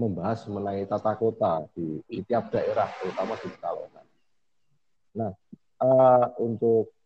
[0.00, 4.06] membahas mengenai tata kota di, di tiap daerah, terutama di Pekalongan.
[5.12, 5.30] Nah,
[5.84, 6.96] uh, untuk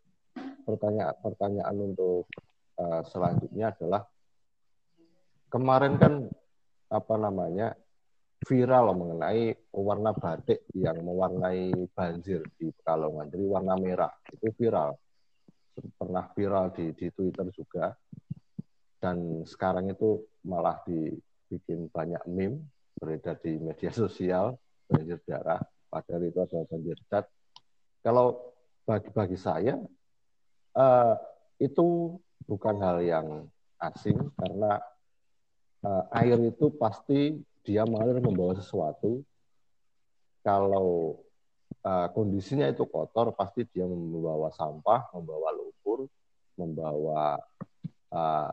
[0.62, 2.30] pertanyaan pertanyaan untuk
[2.78, 4.06] uh, selanjutnya adalah
[5.50, 6.14] kemarin kan
[6.86, 7.74] apa namanya
[8.44, 14.92] viral mengenai warna batik yang mewarnai banjir di Pekalongan, jadi warna merah itu viral,
[15.96, 17.96] pernah viral di, di Twitter juga,
[19.00, 22.64] dan sekarang itu malah dibikin banyak meme
[22.96, 24.56] beredar di media sosial
[24.88, 25.60] banjir darah
[25.92, 27.24] padahal itu adalah banjir cat.
[28.00, 28.54] Kalau
[28.86, 29.76] bagi-bagi saya
[30.78, 31.14] uh,
[31.58, 33.26] itu bukan hal yang
[33.82, 34.78] asing karena
[35.84, 37.34] uh, air itu pasti
[37.66, 39.26] dia mengalir membawa sesuatu
[40.46, 41.18] kalau
[41.82, 46.06] uh, kondisinya itu kotor pasti dia membawa sampah membawa lumpur
[46.54, 47.42] membawa
[48.14, 48.50] uh,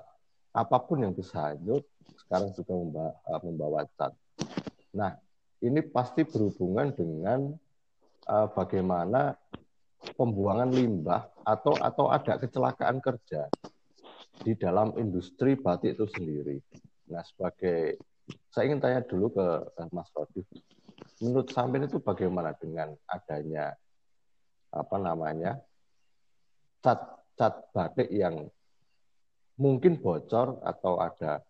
[0.53, 1.85] apa pun yang bisa hanyut
[2.25, 4.13] sekarang juga membawa, uh, membawa cat
[4.93, 5.17] Nah,
[5.65, 7.49] ini pasti berhubungan dengan
[8.29, 9.33] uh, bagaimana
[10.13, 13.49] pembuangan limbah atau atau ada kecelakaan kerja
[14.45, 16.57] di dalam industri batik itu sendiri.
[17.09, 17.97] Nah, sebagai
[18.53, 19.45] saya ingin tanya dulu ke
[19.91, 20.41] Mas Rodi,
[21.19, 23.73] menurut sampean itu bagaimana dengan adanya
[24.73, 25.61] apa namanya
[26.81, 26.99] cat
[27.37, 28.49] cat batik yang
[29.55, 31.45] mungkin bocor atau ada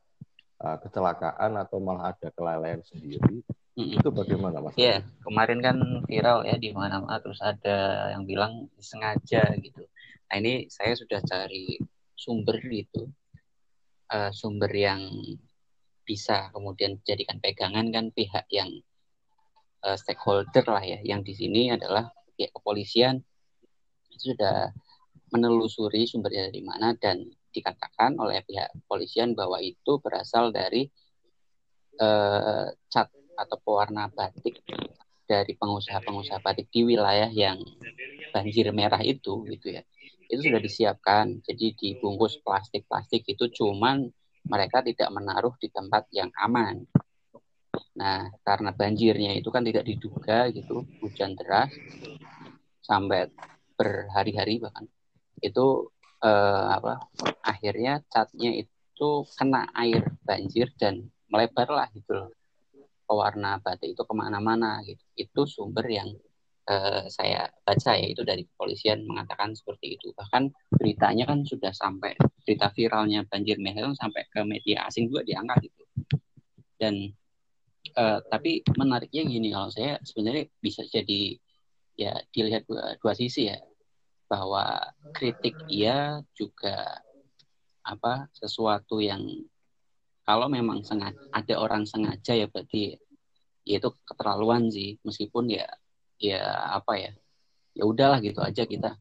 [0.60, 3.42] uh, kecelakaan atau malah ada kelalaian sendiri
[3.74, 4.78] itu bagaimana mas?
[4.78, 9.82] Iya kemarin kan viral ya di mana-mana terus ada yang bilang sengaja gitu.
[10.30, 11.82] Nah ini saya sudah cari
[12.14, 13.10] sumber itu
[14.14, 15.02] uh, sumber yang
[16.04, 18.70] bisa kemudian dijadikan pegangan kan pihak yang
[19.84, 21.00] uh, stakeholder lah ya.
[21.04, 23.24] Yang di sini adalah pihak kepolisian.
[24.14, 24.70] Sudah
[25.34, 30.90] menelusuri sumbernya dari mana dan dikatakan oleh pihak kepolisian bahwa itu berasal dari
[32.02, 34.62] uh, cat atau pewarna batik
[35.26, 37.58] dari pengusaha-pengusaha batik di wilayah yang
[38.30, 39.82] banjir merah itu gitu ya.
[40.30, 41.42] Itu sudah disiapkan.
[41.46, 44.10] Jadi dibungkus plastik-plastik itu cuman
[44.48, 46.84] mereka tidak menaruh di tempat yang aman.
[47.98, 51.72] Nah karena banjirnya itu kan tidak diduga gitu hujan deras
[52.84, 53.32] sampai
[53.80, 54.86] berhari-hari bahkan
[55.40, 55.90] itu
[56.24, 57.08] eh, apa
[57.44, 62.30] akhirnya catnya itu kena air banjir dan melebar lah gitu loh.
[63.04, 65.04] Pewarna batik itu ke mana-mana gitu.
[65.18, 66.08] Itu sumber yang
[66.70, 70.12] eh, saya baca ya itu dari kepolisian mengatakan seperti itu.
[70.16, 75.68] Bahkan beritanya kan sudah sampai berita viralnya banjir merah sampai ke media asing juga diangkat
[75.68, 75.84] gitu
[76.84, 76.96] dan
[77.96, 81.40] eh, tapi menariknya gini kalau saya sebenarnya bisa jadi
[81.96, 83.60] ya dilihat dua, dua sisi ya.
[84.28, 84.82] Bahwa
[85.14, 87.00] kritik ia juga
[87.84, 89.22] apa sesuatu yang
[90.24, 92.98] kalau memang sengaja ada orang sengaja ya berarti
[93.64, 95.00] ya itu keterlaluan sih.
[95.08, 95.68] Meskipun ya
[96.20, 96.42] ya
[96.78, 97.12] apa ya
[97.74, 98.98] ya udahlah gitu aja kita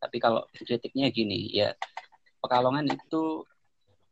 [0.00, 1.76] tapi kalau kritiknya gini ya
[2.40, 3.44] Pekalongan itu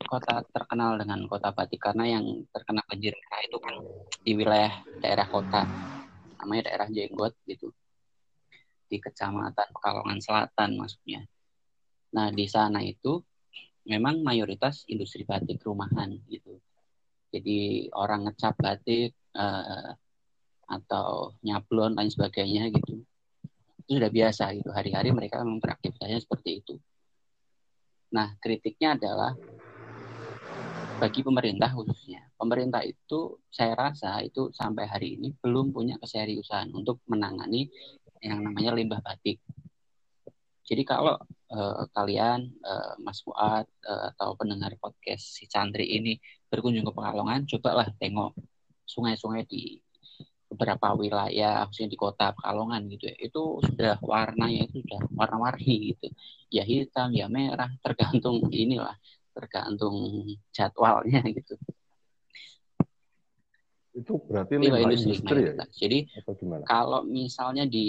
[0.05, 3.75] kota terkenal dengan kota batik karena yang terkena banjir itu kan
[4.21, 5.65] di wilayah daerah kota
[6.39, 7.73] namanya daerah Jenggot gitu
[8.89, 11.21] di Kecamatan Pekalongan Selatan maksudnya.
[12.17, 13.21] Nah, di sana itu
[13.85, 16.57] memang mayoritas industri batik rumahan gitu.
[17.29, 19.93] Jadi orang ngecap batik uh,
[20.69, 23.01] atau nyablon dan sebagainya gitu.
[23.89, 24.69] Itu sudah biasa gitu.
[24.69, 26.75] Hari-hari mereka memang beraktivitasnya seperti itu.
[28.13, 29.33] Nah, kritiknya adalah
[30.99, 32.27] bagi pemerintah khususnya.
[32.37, 37.71] Pemerintah itu saya rasa itu sampai hari ini belum punya keseriusan untuk menangani
[38.21, 39.39] yang namanya limbah batik.
[40.69, 41.17] Jadi kalau
[41.49, 46.21] uh, kalian uh, Mas Fuad uh, atau pendengar podcast si Chandri ini
[46.53, 48.37] berkunjung ke Pekalongan, cobalah tengok
[48.85, 49.81] sungai-sungai di
[50.49, 53.17] beberapa wilayah, khususnya di kota Pekalongan gitu ya.
[53.21, 56.09] Itu sudah warnanya itu sudah warna-warni gitu.
[56.49, 58.97] Ya hitam, ya merah, tergantung inilah,
[59.37, 61.55] tergantung jadwalnya gitu
[63.99, 65.67] itu berarti limbah industri, industri ya?
[65.75, 65.99] Jadi
[66.63, 67.87] kalau misalnya di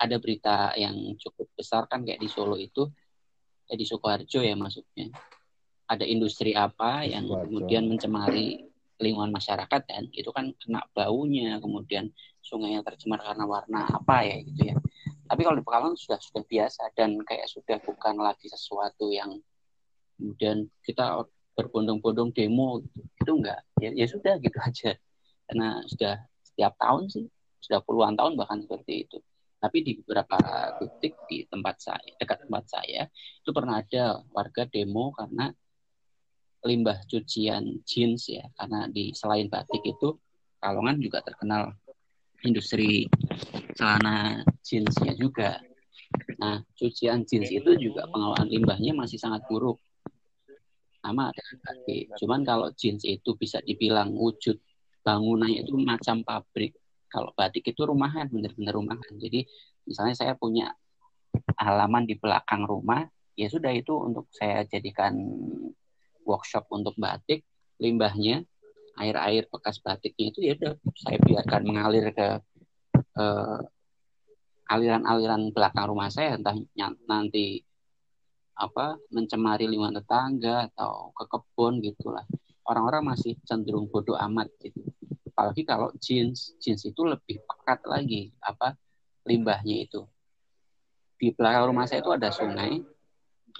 [0.00, 2.88] ada berita yang cukup besar kan kayak di Solo itu,
[3.68, 5.12] kayak di Sukoharjo ya maksudnya.
[5.84, 8.64] Ada industri apa yang kemudian mencemari
[9.02, 14.62] lingkungan masyarakat dan itu kan kena baunya kemudian sungainya tercemar karena warna apa ya gitu
[14.70, 14.76] ya.
[15.24, 19.40] Tapi kalau di Pekalongan sudah sudah biasa dan kayak sudah bukan lagi sesuatu yang
[20.20, 21.24] kemudian kita
[21.56, 23.00] berbondong-bondong demo gitu.
[23.02, 23.60] itu enggak.
[23.80, 24.92] Ya, ya sudah gitu aja.
[25.48, 27.26] Karena sudah setiap tahun sih
[27.64, 29.18] sudah puluhan tahun bahkan seperti itu.
[29.58, 30.36] Tapi di beberapa
[30.76, 33.08] titik di tempat saya dekat tempat saya
[33.40, 35.48] itu pernah ada warga demo karena
[36.64, 40.16] limbah cucian jeans ya karena di selain batik itu
[40.64, 41.76] Kalongan juga terkenal
[42.40, 43.04] industri
[43.76, 45.60] celana jeansnya juga.
[46.40, 49.76] Nah, cucian jeans itu juga pengelolaan limbahnya masih sangat buruk.
[51.04, 52.04] Sama dengan batik.
[52.16, 54.56] Cuman kalau jeans itu bisa dibilang wujud
[55.04, 56.72] bangunannya itu macam pabrik.
[57.12, 59.12] Kalau batik itu rumahan, benar-benar rumahan.
[59.20, 59.44] Jadi
[59.84, 60.72] misalnya saya punya
[61.60, 63.04] halaman di belakang rumah,
[63.36, 65.12] ya sudah itu untuk saya jadikan
[66.24, 67.44] workshop untuk batik,
[67.78, 68.44] limbahnya
[68.98, 72.28] air-air bekas batiknya itu ya udah saya biarkan mengalir ke
[73.18, 73.60] uh,
[74.70, 76.54] aliran-aliran belakang rumah saya entah
[77.10, 77.60] nanti
[78.54, 82.22] apa mencemari lingkungan tetangga atau ke kebun gitulah.
[82.64, 84.80] Orang-orang masih cenderung bodoh amat gitu.
[85.34, 88.78] Apalagi kalau jeans jeans itu lebih pekat lagi apa
[89.26, 90.06] limbahnya itu.
[91.18, 92.78] Di belakang rumah saya itu ada sungai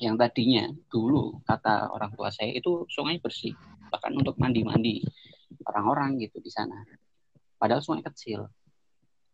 [0.02, 3.54] yang tadinya dulu kata orang tua saya itu sungai bersih
[3.94, 5.06] bahkan untuk mandi-mandi
[5.62, 6.82] orang-orang gitu di sana.
[7.54, 8.50] Padahal sungai kecil.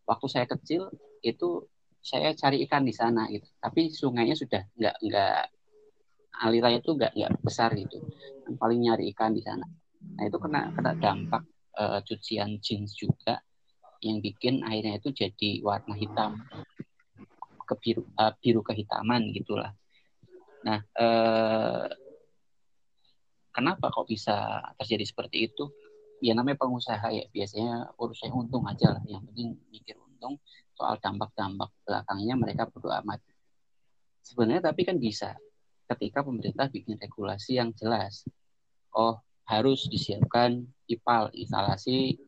[0.05, 0.93] Waktu saya kecil
[1.25, 1.65] itu
[2.01, 3.49] saya cari ikan di sana gitu.
[3.57, 5.39] Tapi sungainya sudah nggak nggak
[6.45, 7.97] alirannya itu nggak nggak besar gitu.
[8.45, 9.65] Yang paling nyari ikan di sana.
[10.17, 11.43] Nah itu kena kena dampak
[11.77, 13.41] uh, cucian jeans juga
[14.01, 16.41] yang bikin airnya itu jadi warna hitam
[17.69, 19.73] kebiru uh, biru kehitaman gitulah.
[20.61, 21.85] Nah, uh,
[23.53, 25.69] kenapa kok bisa terjadi seperti itu?
[26.21, 29.03] Ya namanya pengusaha ya biasanya urusannya untung aja lah.
[29.09, 30.37] Yang penting mikir untung
[30.77, 33.19] soal dampak-dampak belakangnya mereka bodo amat.
[34.21, 35.33] Sebenarnya tapi kan bisa
[35.89, 38.23] ketika pemerintah bikin regulasi yang jelas.
[38.93, 39.17] Oh
[39.49, 42.21] harus disiapkan IPAL, instalasi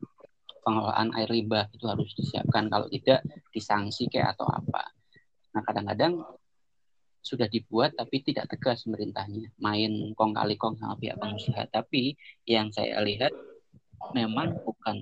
[0.64, 2.68] pengelolaan air limbah itu harus disiapkan.
[2.68, 3.22] Kalau tidak
[3.54, 4.90] disanksi kayak atau apa.
[5.54, 6.24] Nah kadang-kadang
[7.24, 9.48] sudah dibuat tapi tidak tegas pemerintahnya.
[9.64, 11.64] Main kong kali kong sama pihak pengusaha.
[11.72, 13.32] Tapi yang saya lihat
[14.12, 15.00] memang bukan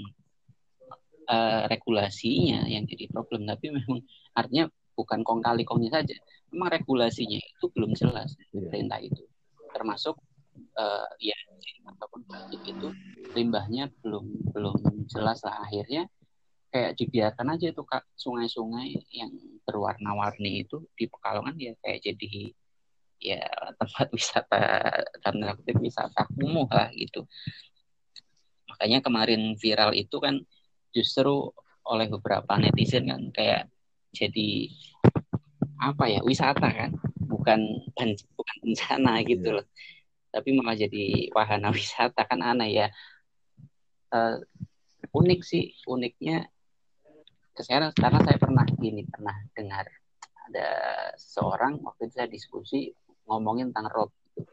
[1.25, 3.49] uh, regulasinya yang jadi problem.
[3.49, 4.05] Tapi memang
[4.37, 6.15] artinya bukan kong kali kongnya saja.
[6.53, 8.69] Memang regulasinya itu belum jelas iya.
[8.69, 9.25] perintah itu.
[9.73, 10.15] Termasuk
[10.77, 11.35] uh, ya
[11.89, 12.21] apa pun
[12.53, 12.93] itu
[13.33, 15.65] limbahnya belum belum jelas lah.
[15.65, 16.05] Akhirnya
[16.71, 18.07] kayak dibiarkan aja itu kak.
[18.15, 19.31] Sungai-sungai yang
[19.67, 22.55] berwarna-warni itu di Pekalongan ya kayak jadi
[23.21, 23.43] ya
[23.77, 24.63] tempat wisata
[25.21, 27.27] dan kutip wisata kumuh lah gitu.
[28.71, 30.41] Makanya kemarin viral itu kan
[30.95, 31.51] justru
[31.85, 33.67] oleh beberapa netizen kan kayak
[34.15, 34.71] jadi
[35.81, 37.59] apa ya wisata kan bukan
[38.37, 39.57] bukan bencana gitu iya.
[39.61, 39.67] loh.
[40.31, 42.87] Tapi malah jadi wahana wisata kan aneh ya.
[44.11, 44.43] Uh,
[45.15, 46.51] unik sih uniknya
[47.61, 49.85] kesehatan karena saya pernah gini pernah dengar
[50.49, 50.69] ada
[51.15, 52.89] seorang waktu itu saya diskusi
[53.29, 54.49] ngomongin tentang rob gitu.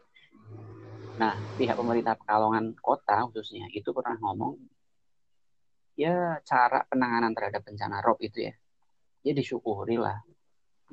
[1.19, 4.55] Nah, pihak pemerintah Pekalongan kota khususnya itu pernah ngomong
[5.99, 8.55] ya cara penanganan terhadap bencana rob itu ya.
[9.27, 10.23] Ya disyukuri lah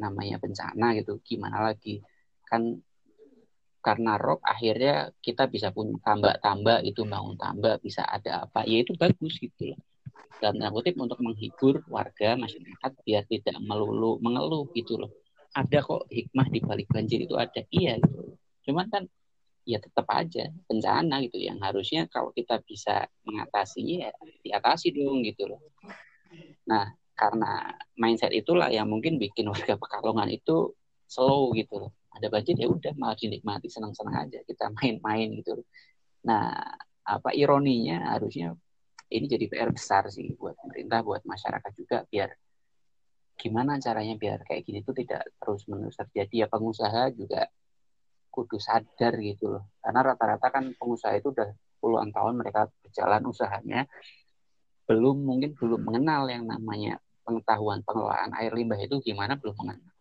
[0.02, 1.22] namanya bencana gitu.
[1.22, 2.02] Gimana lagi?
[2.48, 2.82] Kan
[3.86, 8.98] karena rob akhirnya kita bisa punya tambak-tambak itu bangun tambak bisa ada apa ya itu
[8.98, 9.80] bagus gitu loh
[10.40, 15.12] dalam tanda kutip untuk menghibur warga masyarakat biar tidak melulu mengeluh gitu loh.
[15.56, 17.64] Ada kok hikmah di balik banjir itu ada.
[17.72, 18.36] Iya gitu.
[18.68, 19.04] Cuman kan
[19.64, 21.40] ya tetap aja bencana gitu.
[21.40, 24.12] Yang harusnya kalau kita bisa mengatasinya ya
[24.44, 25.62] diatasi dong gitu loh.
[26.68, 30.76] Nah karena mindset itulah yang mungkin bikin warga Pekalongan itu
[31.08, 31.92] slow gitu loh.
[32.12, 35.68] Ada banjir ya udah malah dinikmati senang-senang aja kita main-main gitu loh.
[36.26, 36.58] nah
[37.06, 38.58] apa ironinya harusnya
[39.16, 42.30] ini jadi PR besar sih buat pemerintah, buat masyarakat juga biar
[43.36, 46.46] gimana caranya biar kayak gini tuh tidak terus menerus terjadi.
[46.46, 47.48] Ya pengusaha juga
[48.32, 49.64] kudu sadar gitu loh.
[49.80, 53.82] Karena rata-rata kan pengusaha itu udah puluhan tahun mereka berjalan usahanya.
[54.88, 59.96] Belum mungkin belum mengenal yang namanya pengetahuan pengelolaan air limbah itu gimana belum mengenal.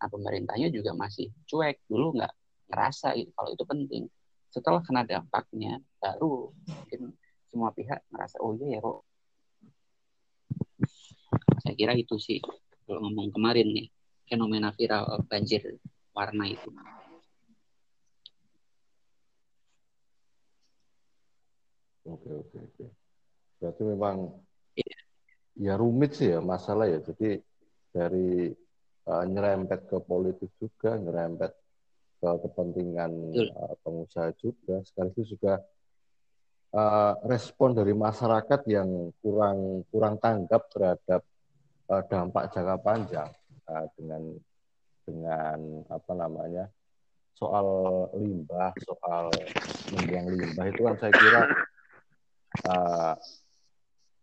[0.00, 1.82] Nah pemerintahnya juga masih cuek.
[1.90, 2.32] Dulu nggak
[2.70, 4.04] ngerasa gitu kalau itu penting.
[4.50, 7.14] Setelah kena dampaknya baru mungkin
[7.50, 9.02] semua pihak merasa oh iya ya kok
[11.60, 12.38] saya kira itu sih
[12.86, 13.86] kalau ngomong kemarin nih
[14.30, 15.78] fenomena viral banjir
[16.14, 16.70] warna itu
[22.10, 22.86] Oke oke oke.
[23.62, 24.16] Berarti memang
[24.74, 24.98] ya.
[25.54, 26.98] ya rumit sih ya masalah ya.
[27.06, 27.38] Jadi
[27.94, 28.50] dari
[29.06, 31.54] uh, nyerempet ke politik juga, nyerempet
[32.18, 33.12] ke kepentingan
[33.54, 35.62] uh, pengusaha juga, sekaligus juga
[36.74, 41.22] uh, respon dari masyarakat yang kurang kurang tanggap terhadap
[41.90, 43.30] uh, dampak jangka panjang.
[43.70, 44.22] Uh, dengan
[45.06, 46.64] dengan apa namanya
[47.38, 47.66] soal
[48.18, 49.30] limbah, soal
[49.94, 51.42] membuang limbah itu kan saya kira
[52.66, 53.14] uh,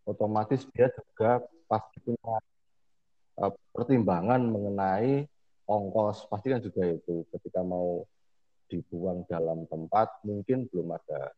[0.06, 2.36] otomatis dia juga pasti punya
[3.40, 5.26] uh, pertimbangan mengenai
[5.68, 6.28] ongkos.
[6.28, 8.04] Pasti kan juga itu ketika mau
[8.68, 11.32] dibuang dalam tempat mungkin belum ada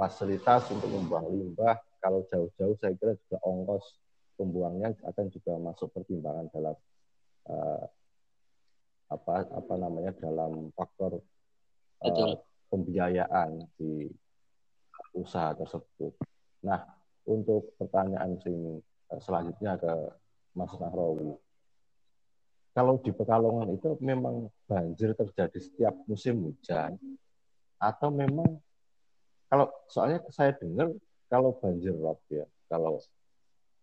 [0.00, 4.00] fasilitas untuk membuang limbah kalau jauh-jauh saya kira juga ongkos
[4.40, 6.76] pembuangnya akan juga masuk pertimbangan dalam
[7.52, 7.84] uh,
[9.12, 11.20] apa apa namanya dalam faktor
[12.00, 12.36] uh,
[12.72, 14.08] pembiayaan di
[15.12, 16.14] usaha tersebut.
[16.64, 16.80] Nah,
[17.26, 18.78] untuk pertanyaan sing
[19.10, 19.92] eh, selanjutnya ke
[20.54, 21.34] Mas Nahrawi.
[22.70, 26.94] Kalau di Pekalongan itu memang banjir terjadi setiap musim hujan
[27.82, 28.62] atau memang
[29.50, 30.94] kalau soalnya saya dengar
[31.26, 33.02] kalau banjir rob ya, kalau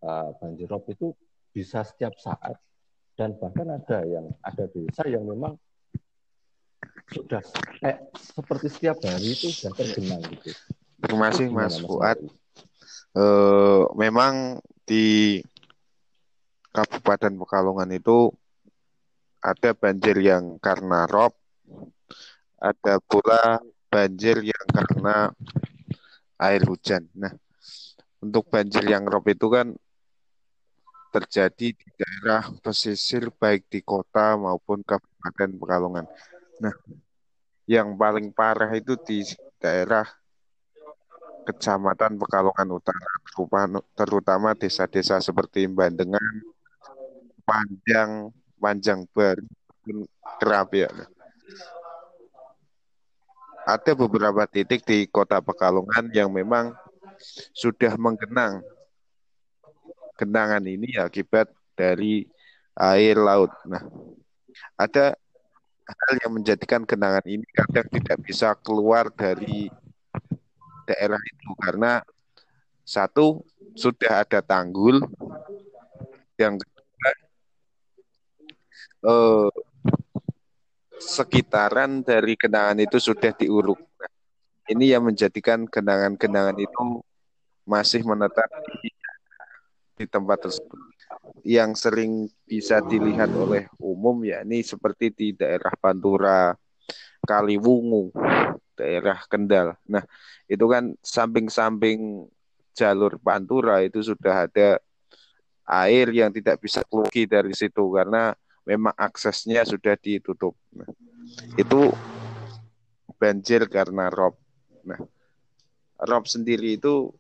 [0.01, 1.11] uh, banjir rob itu
[1.51, 2.55] bisa setiap saat
[3.20, 5.59] dan bahkan ada yang ada desa yang memang
[7.11, 7.43] sudah
[7.84, 10.55] kayak seperti setiap hari itu sudah tergenang gitu.
[11.03, 12.20] Terima kasih Mas Fuad.
[13.18, 15.41] Uh, memang di
[16.72, 18.30] Kabupaten Pekalongan itu
[19.41, 21.34] ada banjir yang karena rob,
[22.61, 25.31] ada pula banjir yang karena
[26.38, 27.07] air hujan.
[27.17, 27.33] Nah,
[28.21, 29.73] untuk banjir yang rob itu kan
[31.11, 36.05] terjadi di daerah pesisir baik di kota maupun Kabupaten Pekalongan.
[36.61, 36.75] Nah,
[37.65, 39.23] yang paling parah itu di
[39.57, 40.05] daerah
[41.47, 43.13] Kecamatan Pekalongan Utara,
[43.95, 46.43] terutama desa-desa seperti Bandengan,
[47.47, 49.47] Panjang, Panjang Baru,
[50.43, 50.91] Kerap ya.
[53.68, 56.72] Ada beberapa titik di kota Pekalongan yang memang
[57.51, 58.63] sudah menggenang.
[60.15, 62.24] Genangan ini akibat dari
[62.80, 63.51] air laut.
[63.68, 63.84] Nah,
[64.80, 65.20] ada
[65.84, 69.68] hal yang menjadikan genangan ini kadang tidak bisa keluar dari
[70.88, 71.99] daerah itu karena
[72.88, 73.43] satu
[73.76, 75.03] sudah ada tanggul
[76.39, 77.09] yang kedua
[79.11, 79.49] eh,
[81.00, 83.78] sekitaran dari genangan itu sudah diuruk.
[83.78, 84.12] Nah,
[84.70, 87.02] ini yang menjadikan genangan-genangan itu
[87.68, 88.48] masih menetap
[88.82, 88.89] di,
[89.98, 90.80] di tempat tersebut.
[91.48, 92.12] Yang sering
[92.43, 96.52] bisa dilihat oleh umum ya ini seperti di daerah Pantura,
[97.24, 98.12] Kaliwungu,
[98.76, 99.76] daerah Kendal.
[99.88, 100.04] Nah,
[100.48, 102.28] itu kan samping-samping
[102.78, 104.78] jalur Pantura itu sudah ada
[105.68, 108.32] air yang tidak bisa keluar dari situ karena
[108.68, 110.51] memang aksesnya sudah ditutup.
[110.76, 110.91] Nah,
[111.55, 111.88] itu
[113.15, 114.36] banjir karena rob.
[114.84, 114.99] Nah,
[116.03, 117.15] rob sendiri itu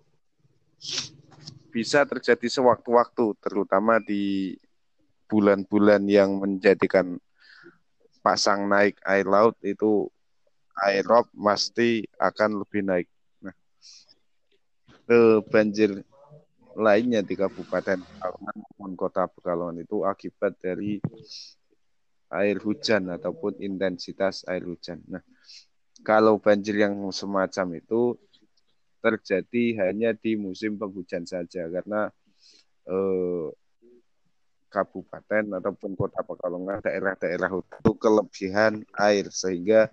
[1.71, 4.59] bisa terjadi sewaktu-waktu, terutama di
[5.31, 7.15] bulan-bulan yang menjadikan
[8.19, 10.11] pasang naik air laut itu
[10.83, 13.07] air rob pasti akan lebih naik.
[13.39, 13.55] Nah,
[15.47, 16.03] banjir
[16.77, 21.01] lainnya di Kabupaten Pekalongan maupun Kota Pekalongan itu akibat dari
[22.29, 25.01] air hujan ataupun intensitas air hujan.
[25.09, 25.23] Nah,
[26.05, 28.13] kalau banjir yang semacam itu
[29.01, 32.13] terjadi hanya di musim penghujan saja karena
[32.85, 33.47] eh,
[34.67, 39.87] kabupaten ataupun kota Pekalongan daerah-daerah itu kelebihan air sehingga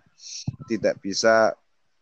[0.66, 1.54] tidak bisa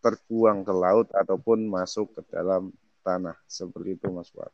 [0.02, 2.74] terbuang ke laut ataupun masuk ke dalam
[3.06, 4.50] tanah seperti itu Mas Wad.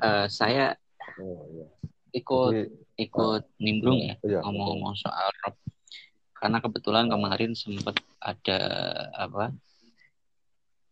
[0.00, 0.80] Uh, saya
[1.20, 1.66] oh, iya.
[2.16, 2.70] ikut Jadi,
[3.04, 5.54] ikut uh, nimbrung ya iya, ngomong-ngomong soal rob.
[6.34, 8.60] Karena kebetulan kemarin sempat ada
[9.16, 9.52] apa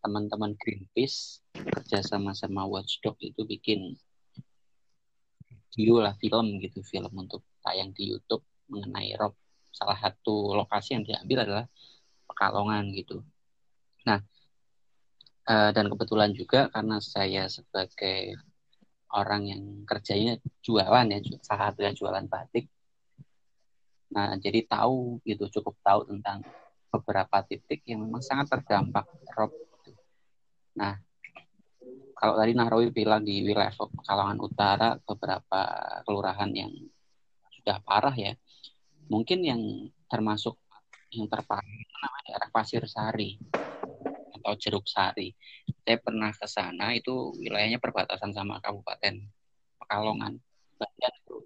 [0.03, 3.95] teman-teman Greenpeace kerja sama-sama Watchdog itu bikin
[5.73, 9.33] video lah film gitu film untuk tayang di YouTube mengenai rob.
[9.73, 11.67] Salah satu lokasi yang diambil adalah
[12.29, 13.25] Pekalongan gitu.
[14.09, 14.21] Nah
[15.49, 18.37] uh, dan kebetulan juga karena saya sebagai
[19.13, 22.67] orang yang kerjanya jualan ya salah satunya jualan batik.
[24.13, 26.45] Nah jadi tahu gitu cukup tahu tentang
[26.93, 29.53] beberapa titik yang memang sangat terdampak rob.
[30.77, 31.01] Nah,
[32.13, 35.61] kalau tadi Nahrawi bilang di wilayah Pekalongan Utara beberapa
[36.05, 36.73] kelurahan yang
[37.57, 38.37] sudah parah ya,
[39.09, 39.61] mungkin yang
[40.09, 40.61] termasuk
[41.13, 43.37] yang terparah namanya daerah Pasir Sari
[44.43, 45.31] atau Jeruk Sari.
[45.87, 49.23] Saya pernah ke sana itu wilayahnya perbatasan sama Kabupaten
[49.79, 50.35] Pekalongan.
[50.77, 51.37] Bagian itu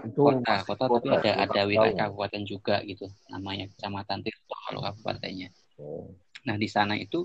[0.00, 2.00] Itu kota, kota tapi kota, ada ada wilayah tahu.
[2.12, 3.08] kabupaten juga gitu.
[3.32, 5.48] Namanya Kecamatan Tirto kalau kabupatennya.
[5.80, 6.08] Oh.
[6.44, 7.24] Nah, di sana itu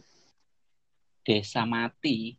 [1.28, 2.36] desa mati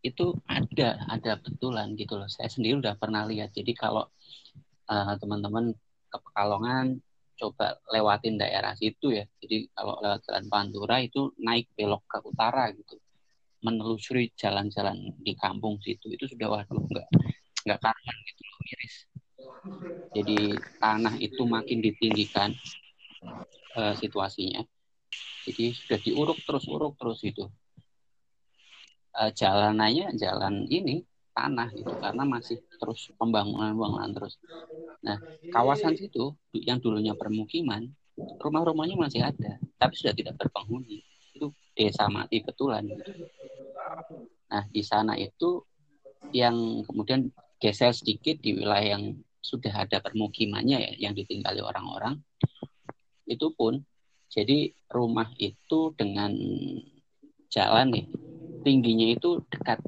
[0.00, 2.26] itu ada ada betulan gitu loh.
[2.30, 3.52] Saya sendiri udah pernah lihat.
[3.52, 4.06] Jadi kalau
[4.90, 5.74] eh, teman-teman
[6.10, 6.98] ke Pekalongan
[7.40, 9.24] coba lewatin daerah situ ya.
[9.40, 13.00] Jadi kalau lewat Jalan Pantura itu naik belok ke utara gitu.
[13.64, 17.08] Menelusuri jalan-jalan di kampung situ itu sudah waduh nggak
[17.64, 18.96] nggak karuan gitu loh miris.
[20.12, 20.38] Jadi
[20.80, 22.50] tanah itu makin ditinggikan
[23.80, 24.60] eh, situasinya.
[25.48, 27.48] Jadi sudah diuruk terus uruk terus gitu.
[29.10, 31.02] Eh, jalanannya jalan ini
[31.40, 34.36] tanah gitu karena masih terus pembangunan pembangunan terus.
[35.00, 35.16] Nah
[35.48, 37.88] kawasan situ yang dulunya permukiman
[38.44, 41.00] rumah-rumahnya masih ada tapi sudah tidak berpenghuni
[41.32, 42.84] itu desa mati betulan.
[44.52, 45.64] Nah di sana itu
[46.36, 52.20] yang kemudian geser sedikit di wilayah yang sudah ada permukimannya ya yang ditinggali orang-orang
[53.24, 53.80] itu pun
[54.30, 56.30] jadi rumah itu dengan
[57.50, 58.06] jalan nih
[58.62, 59.80] tingginya itu dekat.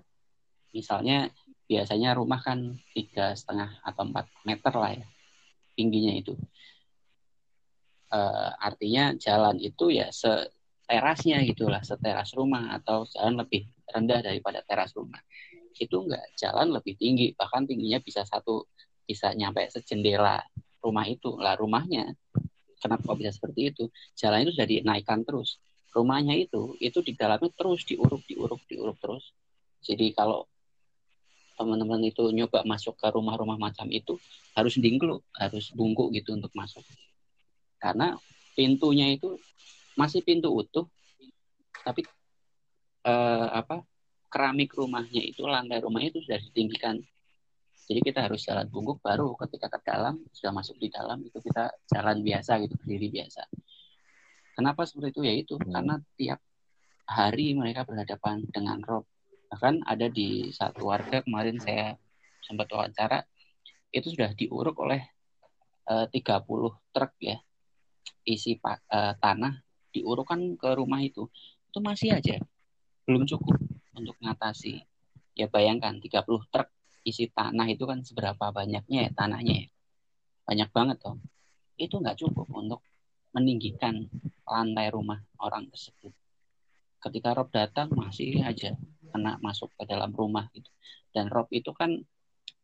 [0.73, 1.29] Misalnya
[1.73, 5.07] biasanya rumah kan tiga setengah atau empat meter lah ya
[5.73, 6.37] tingginya itu.
[8.13, 14.93] Eh, artinya jalan itu ya seterasnya gitulah, seteras rumah atau jalan lebih rendah daripada teras
[14.93, 15.21] rumah.
[15.73, 18.69] Itu enggak jalan lebih tinggi, bahkan tingginya bisa satu
[19.09, 20.45] bisa nyampe sejendela
[20.85, 21.41] rumah itu.
[21.41, 22.13] Lah rumahnya
[22.77, 23.85] kenapa bisa seperti itu?
[24.13, 25.57] Jalan itu sudah dinaikkan terus.
[25.97, 29.33] Rumahnya itu itu di dalamnya terus diuruk, diuruk, diuruk terus.
[29.81, 30.52] Jadi kalau
[31.63, 34.19] teman-teman itu nyoba masuk ke rumah-rumah macam itu
[34.59, 36.83] harus dingkluk, harus bungkuk gitu untuk masuk.
[37.79, 38.19] Karena
[38.59, 39.39] pintunya itu
[39.95, 40.91] masih pintu utuh,
[41.87, 42.03] tapi
[43.07, 43.87] eh, apa
[44.33, 46.97] keramik rumahnya itu lantai rumahnya itu sudah ditinggikan.
[47.83, 51.69] Jadi kita harus jalan bungkuk baru ketika ke dalam sudah masuk di dalam itu kita
[51.93, 53.43] jalan biasa gitu berdiri biasa.
[54.57, 55.69] Kenapa seperti itu ya itu Hmm.
[55.73, 56.41] karena tiap
[57.09, 59.05] hari mereka berhadapan dengan rob.
[59.53, 61.93] Bahkan ada di satu warga kemarin saya
[62.41, 63.21] sempat wawancara
[63.93, 65.05] itu sudah diuruk oleh
[65.93, 67.37] eh, 30 truk ya.
[68.25, 69.53] Isi eh, tanah
[69.93, 71.29] diurukkan ke rumah itu.
[71.69, 72.41] Itu masih aja
[73.05, 73.59] belum cukup
[73.99, 74.79] untuk mengatasi
[75.35, 76.69] ya bayangkan 30 truk
[77.03, 79.69] isi tanah itu kan seberapa banyaknya ya tanahnya ya.
[80.49, 81.19] Banyak banget toh
[81.77, 82.81] itu nggak cukup untuk
[83.37, 84.07] meninggikan
[84.47, 86.13] lantai rumah orang tersebut.
[87.03, 88.79] Ketika rob datang masih aja
[89.13, 90.69] kena masuk ke dalam rumah gitu.
[91.13, 92.01] Dan rob itu kan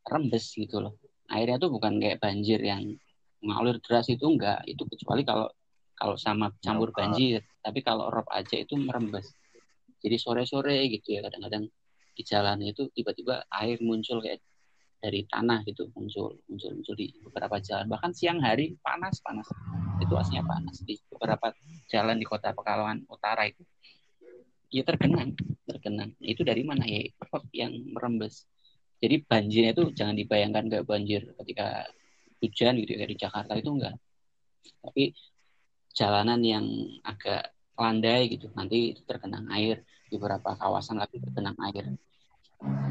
[0.08, 0.96] rembes gitu loh.
[1.28, 2.96] Airnya tuh bukan kayak banjir yang
[3.44, 4.64] mengalir deras itu enggak.
[4.64, 5.52] Itu kecuali kalau
[5.94, 7.44] kalau sama campur banjir.
[7.60, 9.28] Tapi kalau rob aja itu merembes.
[10.00, 11.68] Jadi sore-sore gitu ya kadang-kadang
[12.14, 14.42] di jalan itu tiba-tiba air muncul kayak
[14.98, 17.86] dari tanah gitu muncul muncul muncul di beberapa jalan.
[17.86, 19.46] Bahkan siang hari panas panas.
[19.98, 21.54] Situasinya panas di beberapa
[21.90, 23.62] jalan di kota Pekalongan Utara itu
[24.68, 25.32] ya tergenang
[25.68, 26.10] tergenang.
[26.20, 26.84] Itu dari mana?
[26.84, 28.44] Ya rob yang merembes.
[28.98, 31.86] Jadi banjirnya itu jangan dibayangkan kayak banjir ketika
[32.42, 33.94] hujan gitu ya di Jakarta itu enggak.
[34.82, 35.14] Tapi
[35.94, 36.66] jalanan yang
[37.06, 39.84] agak landai gitu nanti tergenang air.
[40.08, 41.94] Di beberapa kawasan lagi tergenang air.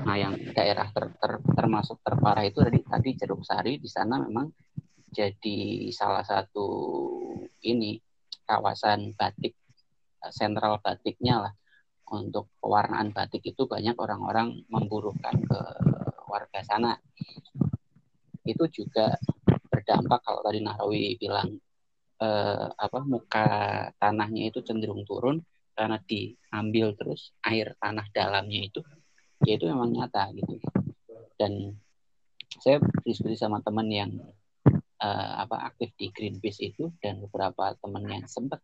[0.05, 4.47] Nah yang daerah ter, ter- termasuk terparah itu tadi tadi Jeruk Sari di sana memang
[5.11, 6.67] jadi salah satu
[7.65, 7.99] ini
[8.47, 9.57] kawasan batik
[10.23, 11.53] eh, sentral batiknya lah
[12.11, 15.59] untuk pewarnaan batik itu banyak orang-orang memburukan ke
[16.27, 16.95] warga sana.
[18.47, 19.19] Itu juga
[19.67, 21.59] berdampak kalau tadi Nahrawi bilang
[22.23, 23.47] eh, apa muka
[23.99, 25.43] tanahnya itu cenderung turun
[25.77, 28.81] karena diambil terus air tanah dalamnya itu
[29.45, 30.57] ya itu memang nyata gitu.
[31.37, 31.75] Dan
[32.57, 34.11] saya diskusi sama teman yang
[35.03, 38.63] eh, apa aktif di Greenpeace itu dan beberapa teman yang sempat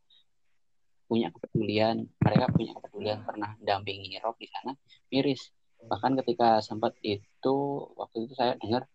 [1.08, 4.74] punya kepedulian mereka punya kepedulian pernah dampingi Rob di sana
[5.12, 5.52] miris.
[5.84, 7.56] Bahkan ketika sempat itu
[8.00, 8.88] waktu itu saya dengar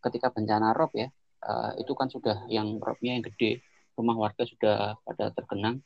[0.00, 1.10] ketika bencana Rob ya
[1.44, 3.60] eh, itu kan sudah yang Robnya yang gede
[3.98, 5.84] rumah warga sudah pada tergenang.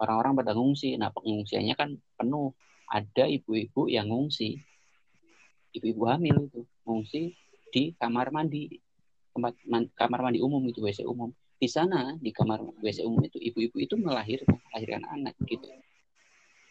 [0.00, 0.96] Orang-orang pada ngungsi.
[0.96, 2.56] Nah pengungsiannya kan penuh.
[2.88, 4.56] Ada ibu-ibu yang ngungsi.
[5.76, 7.36] Ibu-ibu hamil itu ngungsi
[7.68, 8.80] di kamar mandi.
[9.36, 11.30] Tempat man- kamar mandi umum itu WC umum
[11.60, 15.68] di sana di kamar WC umum itu ibu-ibu itu melahirkan melahirkan anak gitu.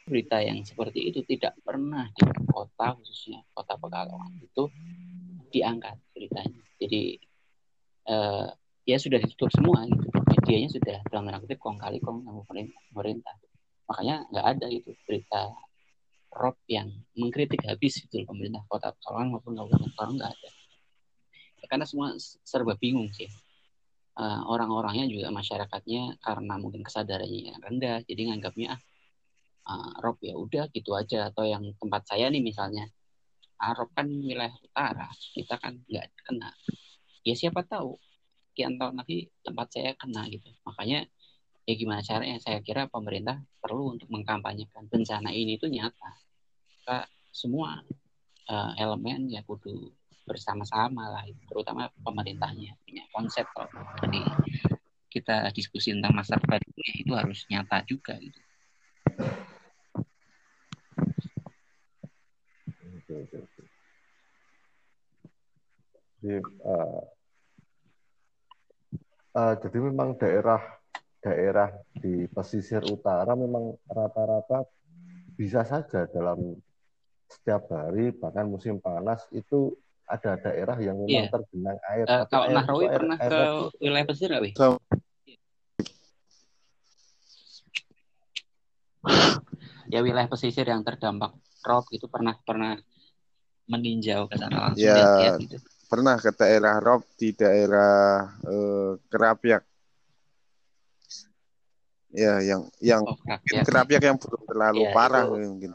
[0.10, 4.66] Berita yang seperti itu tidak pernah di kota khususnya kota Pekalongan itu
[5.54, 7.22] diangkat beritanya jadi
[8.10, 8.48] eh,
[8.90, 10.10] ya sudah ditutup semua gitu.
[10.10, 12.42] Medianya sudah dalam tanda kutip kong kali kong sama
[12.90, 13.38] pemerintah.
[13.86, 15.54] Makanya nggak ada itu berita
[16.34, 20.50] Rob yang mengkritik habis itu pemerintah kota Pekalongan maupun kabupaten Pekalongan nggak ada.
[21.62, 23.30] Ya, karena semua serba bingung sih
[24.20, 30.67] uh, orang-orangnya juga masyarakatnya karena mungkin kesadarannya rendah jadi nganggapnya ah uh, Rob ya udah
[30.76, 32.91] gitu aja atau yang tempat saya nih misalnya
[33.59, 36.55] Arab kan wilayah utara, kita kan nggak kena.
[37.28, 37.99] Ya siapa tahu
[38.49, 40.47] sekian tahun lagi tempat saya kena gitu.
[40.63, 41.03] Makanya
[41.67, 42.39] ya gimana caranya?
[42.39, 46.11] Saya kira pemerintah perlu untuk mengkampanyekan bencana ini itu nyata.
[46.80, 46.97] Kita
[47.36, 47.84] semua
[48.47, 49.91] uh, elemen ya kudu
[50.30, 53.66] bersama-sama lah, terutama pemerintahnya punya konsep kalau
[53.98, 54.22] tadi
[55.10, 58.38] kita diskusi tentang masa depan itu harus nyata juga gitu.
[66.20, 67.02] Jadi, uh,
[69.34, 70.62] uh, jadi memang daerah
[71.20, 74.64] daerah di pesisir utara memang rata-rata
[75.36, 76.56] bisa saja dalam
[77.28, 79.76] setiap hari bahkan musim panas itu
[80.10, 81.30] ada daerah yang memang yeah.
[81.30, 82.05] tergenang air.
[82.10, 84.51] Uh, kalau air, Nahrawi air, pernah air, ke air, wilayah pesisir nggak, Wi?
[89.89, 91.34] Ya wilayah pesisir yang terdampak
[91.66, 92.78] rob itu pernah pernah
[93.70, 95.57] meninjau ke sana langsung ya, gitu.
[95.89, 99.66] Pernah ke daerah Rob di daerah uh, Kerapiak.
[102.10, 103.64] Ya, yang yang oh, kerapiak.
[103.70, 105.72] kerapiak yang belum terlalu ya, parah itu, mungkin.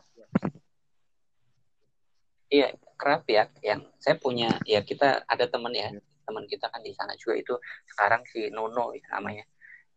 [2.50, 6.00] Iya, Kerapiak yang saya punya ya kita ada teman ya, ya.
[6.24, 7.54] teman kita kan di sana juga itu
[7.90, 9.44] sekarang si Nono ya, namanya.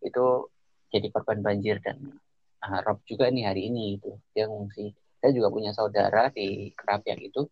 [0.03, 0.51] Itu
[0.91, 2.19] jadi korban banjir dan
[2.63, 4.91] uh, Rob juga nih hari ini itu dia ngungsi.
[5.17, 7.47] Saya juga punya saudara di Kerapiak itu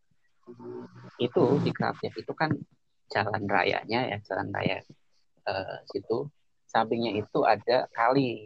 [1.18, 2.54] itu di Krapiak itu kan
[3.10, 4.82] jalan rayanya ya jalan raya
[5.50, 6.30] uh, situ
[6.70, 8.46] sampingnya itu ada kali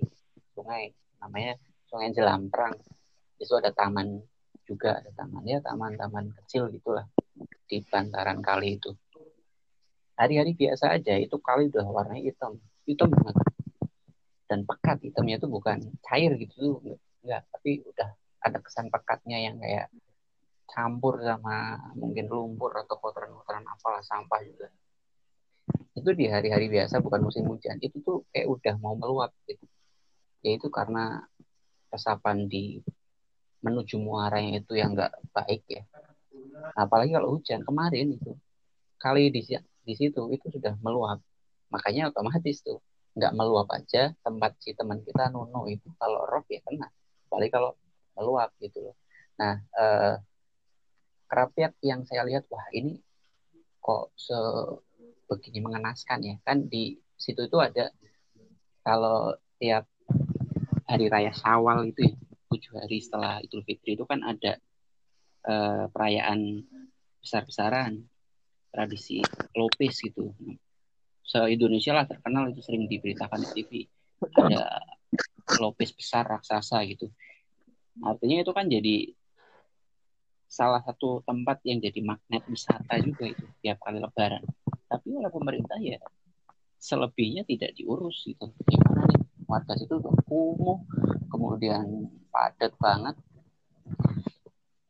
[0.55, 2.75] sungai namanya sungai Jelamprang
[3.39, 4.23] itu ada taman
[4.69, 5.41] juga ada taman.
[5.49, 7.09] Ya taman-taman kecil gitulah
[7.65, 8.93] di bantaran kali itu.
[10.13, 12.61] Hari-hari biasa aja itu kali udah warnanya hitam.
[12.85, 13.35] Hitam banget.
[14.45, 16.81] Dan pekat hitamnya itu bukan cair gitu
[17.21, 18.09] enggak tapi udah
[18.39, 19.91] ada kesan pekatnya yang kayak
[20.69, 24.69] campur sama mungkin lumpur atau kotoran-kotoran apalah sampah juga.
[25.97, 27.81] Itu di hari-hari biasa bukan musim hujan.
[27.81, 29.65] Itu tuh kayak udah mau meluap gitu.
[30.45, 31.25] Yaitu karena
[31.89, 32.79] resapan di
[33.59, 35.83] menuju muaranya itu yang nggak baik ya.
[36.75, 38.35] Apalagi kalau hujan kemarin itu
[38.99, 39.43] kali di
[39.83, 41.19] di situ itu sudah meluap.
[41.71, 42.79] Makanya otomatis tuh
[43.15, 46.87] nggak meluap aja tempat si teman kita Nuno itu kalau rob ya kena.
[47.27, 47.71] Apalagi kalau
[48.15, 48.95] meluap gitu loh.
[49.39, 50.15] Nah eh,
[51.29, 52.99] kerapiak yang saya lihat wah ini
[53.79, 56.35] kok sebegini mengenaskan ya.
[56.47, 57.91] Kan di situ itu ada
[58.87, 59.83] kalau tiap
[60.87, 62.15] hari raya Syawal itu ya
[62.59, 64.59] tujuh hari setelah Idul Fitri itu kan ada
[65.47, 66.59] uh, perayaan
[67.23, 68.03] besar-besaran
[68.75, 69.23] tradisi
[69.55, 70.35] lopis gitu.
[71.23, 73.71] Se Indonesia lah terkenal itu sering diberitakan di TV
[74.35, 74.83] ada
[75.63, 77.07] lopis besar raksasa gitu.
[78.03, 79.15] Artinya itu kan jadi
[80.49, 84.43] salah satu tempat yang jadi magnet wisata juga itu tiap kali lebaran.
[84.89, 86.01] Tapi oleh pemerintah ya
[86.79, 88.51] selebihnya tidak diurus gitu.
[88.67, 89.21] Gimana nih?
[89.49, 89.97] Warga situ
[90.29, 90.77] kumuh,
[91.39, 93.15] kemudian padat banget.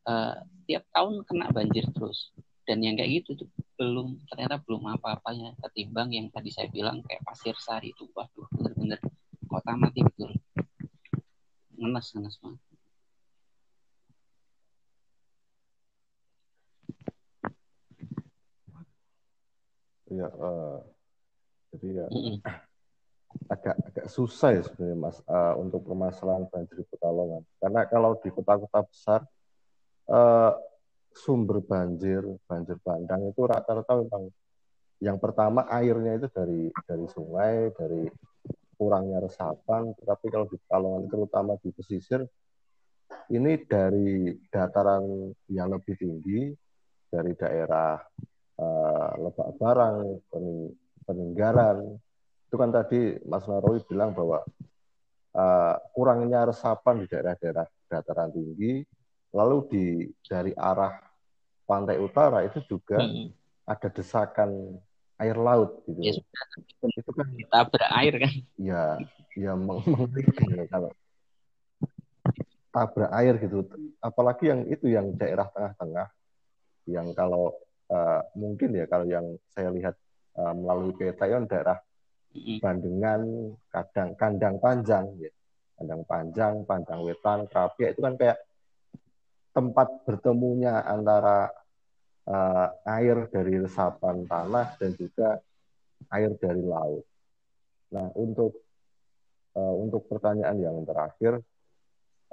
[0.10, 2.34] Uh, tiap tahun kena banjir terus.
[2.66, 7.24] Dan yang kayak gitu tuh belum ternyata belum apa-apanya ketimbang yang tadi saya bilang kayak
[7.24, 9.00] pasir sari itu waduh bener-bener
[9.47, 10.36] kota mati betul
[11.80, 12.62] ngenes ngenes banget
[20.10, 20.82] Ya, uh,
[21.70, 22.06] jadi ya
[23.50, 27.41] agak agak susah ya sebenarnya mas uh, untuk permasalahan banjir Pekalongan.
[27.58, 29.22] Karena kalau di kota-kota besar
[30.06, 30.54] uh,
[31.10, 34.30] sumber banjir banjir bandang itu rata-rata memang
[35.02, 38.06] yang pertama airnya itu dari dari sungai, dari
[38.78, 39.97] kurangnya resapan.
[39.97, 42.22] Tetapi kalau di Pekalongan terutama di pesisir
[43.34, 46.54] ini dari dataran yang lebih tinggi
[47.10, 47.97] dari daerah
[48.62, 49.97] uh, lebak barang,
[51.10, 51.97] peninggalan.
[52.50, 54.41] Itu kan tadi Mas Narowi bilang bahwa
[55.38, 58.82] uh, kurangnya resapan di daerah-daerah dataran tinggi,
[59.38, 59.86] lalu di
[60.26, 60.97] dari arah
[61.70, 63.30] pantai utara itu juga hmm.
[63.70, 64.82] ada desakan
[65.22, 66.02] air laut gitu.
[66.02, 66.18] Ya,
[66.89, 68.34] itu kan tabrak air kan?
[68.58, 68.97] Ya,
[69.38, 70.89] ya mengerikan ya, kalau
[72.74, 73.70] tabrak air gitu.
[74.02, 76.10] Apalagi yang itu yang daerah tengah-tengah
[76.89, 77.54] yang kalau
[77.93, 79.93] uh, mungkin ya kalau yang saya lihat
[80.34, 81.78] uh, melalui peta daerah
[82.62, 85.32] bandingan kadang kandang panjang ya.
[85.80, 88.38] Kandang panjang, pandang wetan, Krapia itu kan kayak
[89.56, 91.48] tempat bertemunya antara
[92.28, 92.68] uh,
[93.00, 95.40] air dari resapan tanah dan juga
[96.12, 97.08] air dari laut.
[97.96, 98.60] Nah, untuk
[99.56, 101.42] uh, untuk pertanyaan yang terakhir,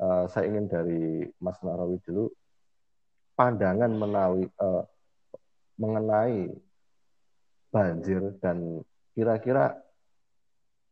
[0.02, 2.28] uh, saya ingin dari Mas Narawi dulu
[3.36, 4.84] pandangan menawi, uh,
[5.76, 6.50] mengenai
[7.68, 8.80] banjir dan
[9.12, 9.85] kira-kira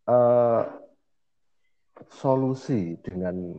[0.09, 0.63] uh,
[2.11, 3.57] solusi dengan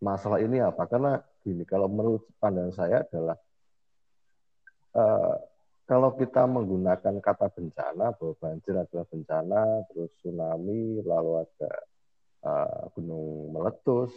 [0.00, 0.86] masalah ini apa?
[0.88, 3.36] Karena gini, kalau menurut pandangan saya adalah
[4.96, 5.34] uh,
[5.86, 11.72] kalau kita menggunakan kata bencana bahwa banjir adalah bencana, terus tsunami, lalu ada
[12.42, 14.10] uh, gunung meletus,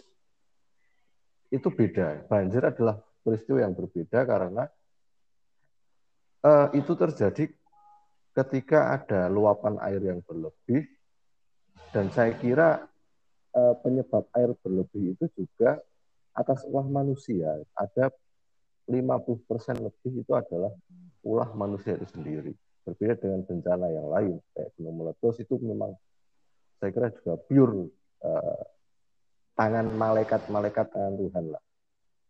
[1.53, 2.26] itu beda.
[2.26, 4.66] Banjir adalah peristiwa yang berbeda karena
[6.41, 7.53] uh, itu terjadi
[8.34, 10.89] ketika ada luapan air yang berlebih
[11.89, 12.86] dan saya kira
[13.55, 15.82] uh, penyebab air berlebih itu juga
[16.38, 17.59] atas ulah manusia.
[17.73, 18.13] Ada
[18.89, 20.73] 50% lebih itu adalah
[21.25, 22.53] ulah manusia itu sendiri.
[22.86, 25.93] Berbeda dengan bencana yang lain, kayak gunung meletus itu memang
[26.80, 27.91] saya kira juga pure
[28.23, 28.63] uh,
[29.59, 31.63] tangan malaikat-malaikat tangan Tuhan lah.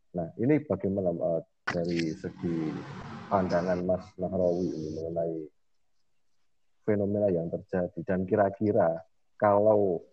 [0.10, 2.74] Nah, ini bagaimana uh, dari segi
[3.30, 5.38] pandangan Mas Nahrawi ini mengenai
[6.82, 8.98] fenomena yang terjadi dan kira-kira
[9.40, 10.04] kalau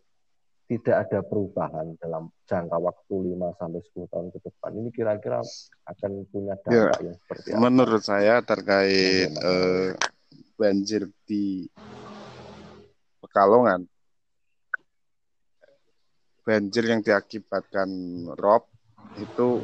[0.67, 5.39] tidak ada perubahan dalam jangka waktu 5 sampai 10 tahun ke depan ini kira-kira
[5.87, 7.61] akan punya ya, dampak ya, yang seperti apa?
[7.63, 9.91] Menurut saya terkait eh,
[10.59, 11.71] banjir di
[13.23, 13.87] Pekalongan
[16.47, 17.91] banjir yang diakibatkan
[18.39, 18.71] rob
[19.19, 19.59] itu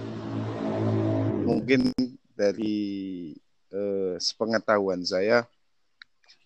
[1.46, 1.94] mungkin
[2.34, 3.30] dari
[3.70, 5.46] eh, sepengetahuan saya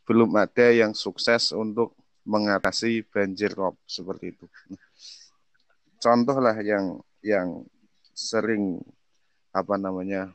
[0.04, 1.96] belum ada yang sukses untuk
[2.26, 4.46] mengatasi banjir rob seperti itu.
[6.02, 7.62] Contoh lah yang yang
[8.12, 8.82] sering
[9.54, 10.28] apa namanya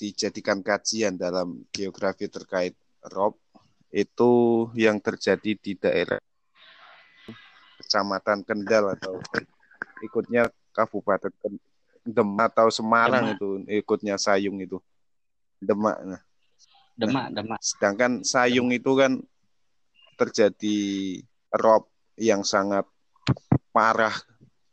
[0.00, 2.74] dijadikan kajian dalam geografi terkait
[3.12, 3.36] rob
[3.94, 6.20] itu yang terjadi di daerah
[7.78, 9.20] kecamatan Kendal atau
[10.02, 11.32] ikutnya Kabupaten
[12.08, 13.36] Demak atau Semarang Demak.
[13.36, 13.48] itu
[13.84, 14.80] ikutnya Sayung itu
[15.60, 15.96] Demak.
[16.04, 16.22] Nah.
[16.98, 17.60] Demak, Demak.
[17.62, 19.22] Sedangkan Sayung itu kan
[20.18, 20.78] terjadi
[21.54, 21.86] rob
[22.18, 22.84] yang sangat
[23.70, 24.14] parah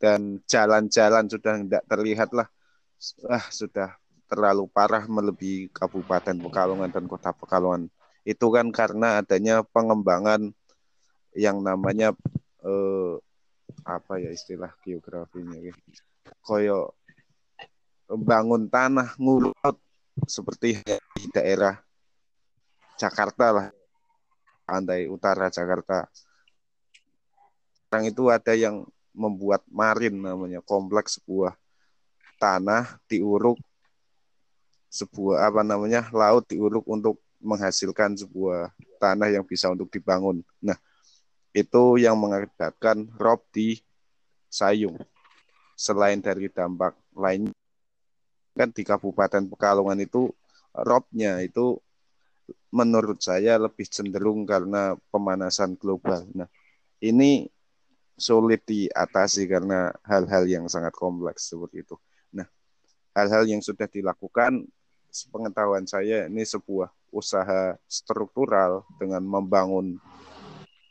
[0.02, 2.48] dan jalan-jalan sudah tidak terlihat lah.
[3.30, 3.94] Ah sudah
[4.26, 7.86] terlalu parah melebihi Kabupaten Pekalongan dan Kota Pekalongan.
[8.26, 10.50] Itu kan karena adanya pengembangan
[11.36, 12.10] yang namanya
[12.66, 13.14] eh,
[13.86, 15.60] apa ya istilah geografinya
[16.42, 16.94] koyo
[18.06, 19.76] bangun tanah ngurut
[20.26, 20.80] seperti
[21.18, 21.74] di daerah
[22.96, 23.66] Jakarta lah
[24.66, 26.10] pantai utara Jakarta.
[27.86, 28.82] Sekarang itu ada yang
[29.14, 31.56] membuat marin namanya kompleks sebuah
[32.36, 33.56] tanah diuruk
[34.92, 40.40] sebuah apa namanya laut diuruk untuk menghasilkan sebuah tanah yang bisa untuk dibangun.
[40.60, 40.76] Nah,
[41.52, 43.80] itu yang mengakibatkan rob di
[44.48, 44.96] Sayung.
[45.76, 47.52] Selain dari dampak lain
[48.56, 50.32] kan di Kabupaten Pekalongan itu
[50.72, 51.76] robnya itu
[52.76, 56.28] menurut saya lebih cenderung karena pemanasan global.
[56.36, 56.48] Nah,
[57.00, 57.48] ini
[58.16, 61.96] sulit diatasi karena hal-hal yang sangat kompleks seperti itu.
[62.36, 62.44] Nah,
[63.16, 64.68] hal-hal yang sudah dilakukan
[65.08, 69.96] sepengetahuan saya ini sebuah usaha struktural dengan membangun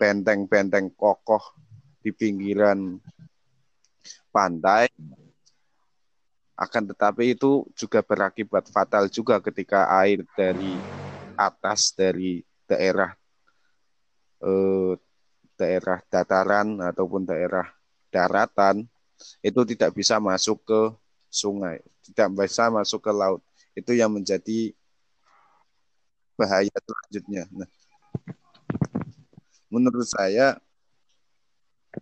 [0.01, 1.53] benteng-benteng kokoh
[2.01, 2.97] di pinggiran
[4.33, 4.89] pantai
[6.55, 10.79] akan tetapi itu juga berakibat fatal juga ketika air dari
[11.38, 13.13] atas dari daerah
[14.41, 14.93] eh,
[15.55, 17.67] daerah dataran ataupun daerah
[18.11, 18.88] daratan
[19.39, 20.81] itu tidak bisa masuk ke
[21.31, 23.41] sungai, tidak bisa masuk ke laut.
[23.75, 24.71] Itu yang menjadi
[26.36, 27.47] bahaya selanjutnya.
[27.51, 27.69] Nah,
[29.71, 30.59] menurut saya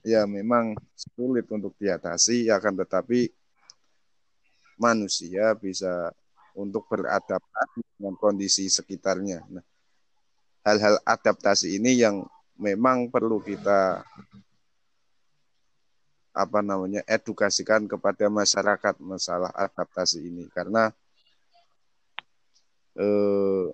[0.02, 3.30] ya memang sulit untuk diatasi akan tetapi
[4.82, 6.10] manusia bisa
[6.54, 9.42] untuk beradaptasi dengan kondisi sekitarnya.
[9.50, 9.66] Nah,
[10.64, 12.24] hal-hal adaptasi ini yang
[12.56, 14.06] memang perlu kita
[16.34, 20.90] apa namanya edukasikan kepada masyarakat masalah adaptasi ini karena
[22.98, 23.70] eh,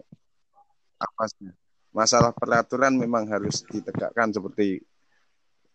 [0.99, 1.47] apa sih
[1.95, 4.83] masalah peraturan memang harus ditegakkan seperti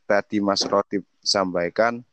[0.04, 2.04] tadi Mas Rotip sampaikan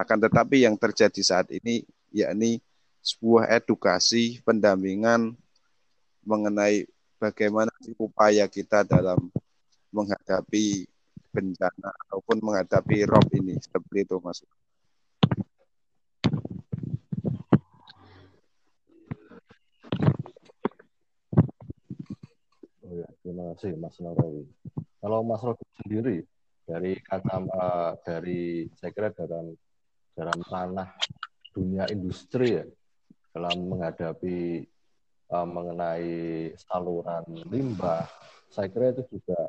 [0.00, 2.64] akan tetapi yang terjadi saat ini yakni
[3.02, 5.34] sebuah edukasi pendampingan
[6.22, 6.86] mengenai
[7.18, 9.26] bagaimana upaya kita dalam
[9.90, 10.86] menghadapi
[11.34, 14.46] bencana ataupun menghadapi rob ini seperti itu Mas.
[22.86, 24.46] Oh ya, terima kasih Mas Narawi.
[25.02, 26.18] Kalau Mas Rogi sendiri
[26.62, 29.50] dari kacamata dari saya kira dalam
[30.14, 30.88] dalam tanah
[31.50, 32.64] dunia industri ya
[33.32, 34.68] dalam menghadapi
[35.32, 38.04] uh, mengenai saluran limbah,
[38.52, 39.48] saya kira itu juga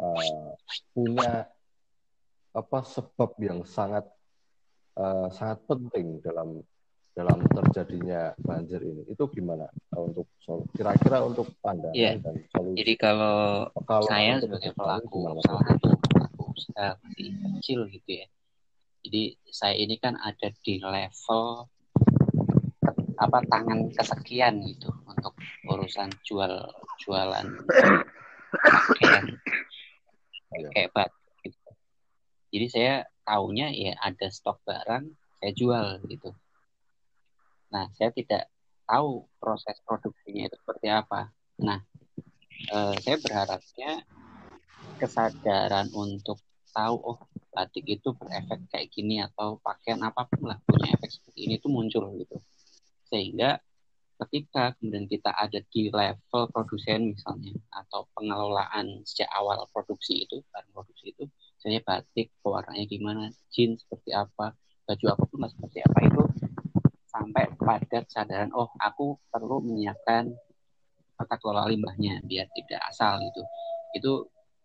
[0.00, 0.56] uh,
[0.96, 1.46] punya
[2.52, 4.04] apa sebab yang sangat
[4.96, 6.60] uh, sangat penting dalam
[7.12, 9.04] dalam terjadinya banjir ini.
[9.04, 10.32] Itu gimana untuk
[10.72, 12.16] kira-kira untuk pandangan yeah.
[12.16, 12.80] dan solusi?
[12.80, 18.26] Jadi kalau, kalau saya sebagai pelaku salah satu pelaku usaha masih kecil gitu ya.
[19.02, 21.68] Jadi saya ini kan ada di level
[23.22, 25.34] apa tangan kesekian gitu untuk
[25.70, 26.66] urusan jual
[26.98, 27.46] jualan
[28.52, 29.24] pakaian
[30.58, 30.68] iya.
[30.74, 31.10] kayak bat
[31.46, 31.70] gitu.
[32.52, 35.06] Jadi saya tahunya ya ada stok barang
[35.38, 36.34] saya jual gitu.
[37.70, 38.50] Nah saya tidak
[38.84, 41.30] tahu proses produksinya itu seperti apa.
[41.62, 41.80] Nah
[42.74, 44.02] eh, saya berharapnya
[44.98, 46.42] kesadaran untuk
[46.72, 47.18] tahu oh
[47.52, 51.68] batik itu berefek kayak gini atau pakaian apa pun lah punya efek seperti ini itu
[51.68, 52.40] muncul gitu
[53.12, 53.60] sehingga
[54.24, 60.72] ketika kemudian kita ada di level produsen misalnya atau pengelolaan sejak awal produksi itu barang
[60.72, 61.24] produksi itu
[61.60, 64.56] misalnya batik warnanya gimana jeans seperti apa
[64.88, 66.22] baju apa pun seperti apa itu
[67.12, 70.32] sampai pada kesadaran oh aku perlu menyiapkan
[71.22, 73.42] tata kelola limbahnya biar tidak asal gitu.
[73.94, 74.12] Itu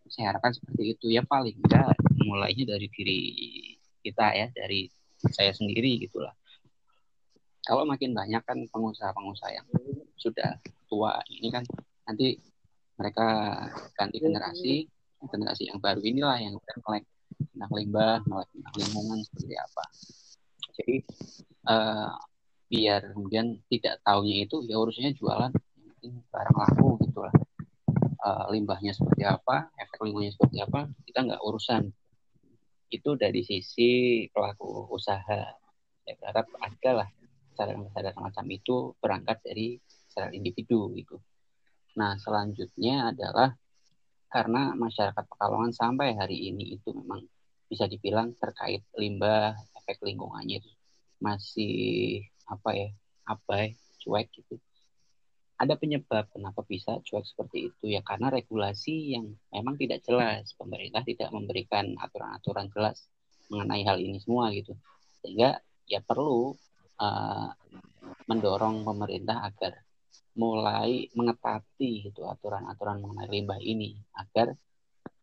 [0.09, 1.05] saya harapkan seperti itu.
[1.13, 1.93] Ya paling tidak
[2.23, 3.21] mulainya dari diri
[4.01, 4.89] kita ya dari
[5.33, 6.33] saya sendiri gitulah
[7.65, 9.67] kalau makin banyak kan pengusaha-pengusaha yang
[10.19, 11.63] sudah tua ini kan
[12.07, 12.39] nanti
[12.97, 13.27] mereka
[13.93, 14.73] ganti generasi
[15.25, 17.05] generasi yang baru inilah yang udah melek
[17.37, 19.83] tentang limbah melek tentang lingkungan seperti apa.
[20.77, 20.95] Jadi
[21.69, 22.13] uh,
[22.67, 25.51] biar kemudian tidak tahunya itu ya urusnya jualan
[25.97, 27.33] penting barang laku gitulah
[28.21, 31.83] uh, limbahnya seperti apa efek lingkungannya seperti apa kita nggak urusan.
[32.87, 35.43] Itu dari sisi pelaku usaha.
[36.07, 37.09] Saya berharap ada lah
[37.57, 41.17] kesadaran-kesadaran semacam itu berangkat dari kesadaran individu gitu.
[41.97, 43.57] Nah, selanjutnya adalah
[44.29, 47.25] karena masyarakat Pekalongan sampai hari ini itu memang
[47.65, 50.69] bisa dibilang terkait limbah, efek lingkungannya itu
[51.17, 52.89] masih apa ya,
[53.25, 53.73] abai,
[54.05, 54.61] cuek gitu.
[55.57, 60.53] Ada penyebab kenapa bisa cuek seperti itu ya karena regulasi yang memang tidak jelas.
[60.53, 63.09] Pemerintah tidak memberikan aturan-aturan jelas
[63.49, 64.77] mengenai hal ini semua gitu.
[65.25, 65.57] Sehingga
[65.89, 66.53] ya perlu
[67.01, 67.49] uh,
[68.27, 69.73] mendorong pemerintah agar
[70.37, 74.53] mulai mengetati gitu aturan-aturan mengenai limbah ini agar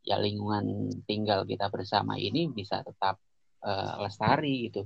[0.02, 3.22] ya lingkungan tinggal kita bersama ini bisa tetap
[3.62, 4.84] uh, lestari gitu.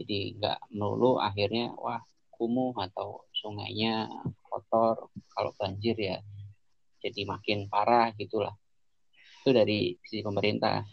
[0.00, 2.00] Jadi nggak melulu akhirnya wah
[2.32, 4.08] kumuh atau sungainya
[4.48, 6.16] kotor kalau banjir ya
[7.00, 8.52] jadi makin parah gitulah.
[9.40, 10.84] Itu dari sisi pemerintah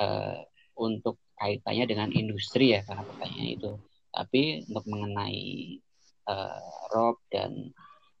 [0.00, 0.38] uh,
[0.76, 3.70] untuk kaitannya dengan industri ya karena pertanyaan itu
[4.14, 5.82] tapi untuk mengenai
[6.30, 6.62] uh,
[6.94, 7.74] rob dan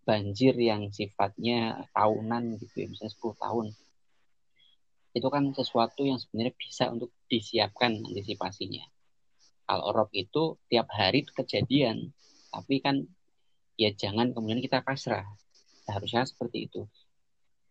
[0.04, 3.66] banjir yang sifatnya tahunan gitu ya, misalnya 10 tahun.
[5.14, 8.84] Itu kan sesuatu yang sebenarnya bisa untuk disiapkan antisipasinya.
[9.64, 12.12] Kalau rob itu tiap hari itu kejadian,
[12.52, 13.06] tapi kan
[13.80, 15.24] ya jangan kemudian kita pasrah.
[15.88, 16.84] Harusnya seperti itu.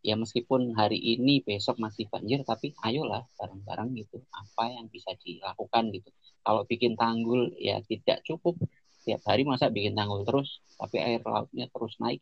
[0.04, 4.20] Ya meskipun hari ini besok masih banjir, tapi ayolah bareng-bareng gitu.
[4.36, 6.12] Apa yang bisa dilakukan gitu.
[6.44, 8.60] Kalau bikin tanggul ya tidak cukup.
[9.04, 12.20] Tiap hari masa bikin tanggul terus tapi air lautnya terus naik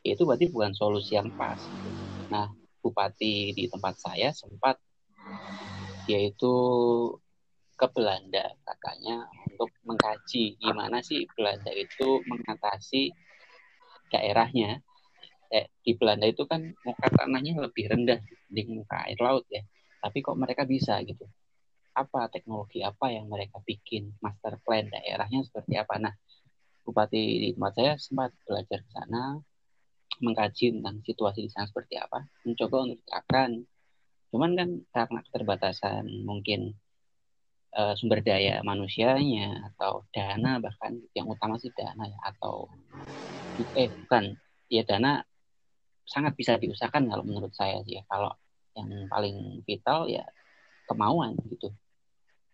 [0.00, 1.60] itu berarti bukan solusi yang pas
[2.32, 2.48] nah
[2.80, 4.80] bupati di tempat saya sempat
[6.08, 6.52] yaitu
[7.76, 13.12] ke Belanda katanya untuk mengkaji gimana sih Belanda itu mengatasi
[14.10, 14.80] daerahnya
[15.50, 19.62] eh, di Belanda itu kan muka tanahnya lebih rendah di muka air laut ya.
[20.00, 21.26] Tapi kok mereka bisa gitu?
[21.92, 24.14] Apa teknologi apa yang mereka bikin?
[24.22, 25.98] Master plan daerahnya seperti apa?
[25.98, 26.14] Nah
[26.80, 29.36] bupati di tempat saya sempat belajar ke sana
[30.20, 33.50] mengkaji tentang situasi di sana seperti apa mencoba untuk diterapkan.
[34.30, 36.76] Cuman kan karena keterbatasan mungkin
[37.74, 42.70] uh, sumber daya manusianya atau dana bahkan yang utama sih dana ya atau
[43.76, 44.34] eh bukan
[44.70, 45.24] ya dana
[46.10, 48.02] sangat bisa diusahakan kalau menurut saya sih ya.
[48.10, 48.34] Kalau
[48.74, 50.26] yang paling vital ya
[50.90, 51.70] kemauan gitu.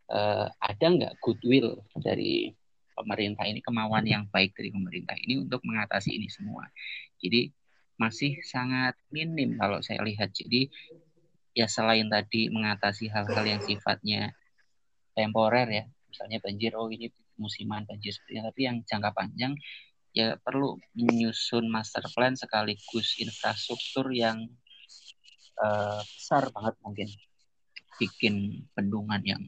[0.06, 2.54] Uh, ada nggak goodwill dari
[2.94, 6.68] pemerintah ini kemauan yang baik dari pemerintah ini untuk mengatasi ini semua?
[7.16, 7.48] Jadi
[7.96, 10.36] masih sangat minim kalau saya lihat.
[10.36, 10.68] Jadi
[11.56, 14.36] ya selain tadi mengatasi hal-hal yang sifatnya
[15.16, 17.08] temporer ya, misalnya banjir, oh ini
[17.40, 19.52] musiman banjir seperti tapi yang jangka panjang
[20.16, 24.48] ya perlu menyusun master plan sekaligus infrastruktur yang
[25.60, 27.08] uh, besar banget mungkin.
[28.00, 29.42] Bikin bendungan yang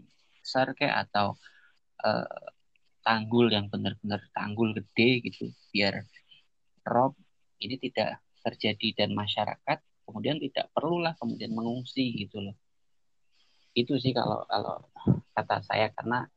[0.44, 1.40] besar kayak atau
[2.04, 2.52] uh,
[3.00, 5.48] tanggul yang benar-benar tanggul gede gitu.
[5.72, 6.04] Biar
[6.84, 7.16] rob
[7.64, 12.56] ini tidak terjadi dan masyarakat kemudian tidak perlulah kemudian mengungsi gitu loh.
[13.72, 14.84] Itu sih kalau kalau
[15.32, 16.28] kata saya karena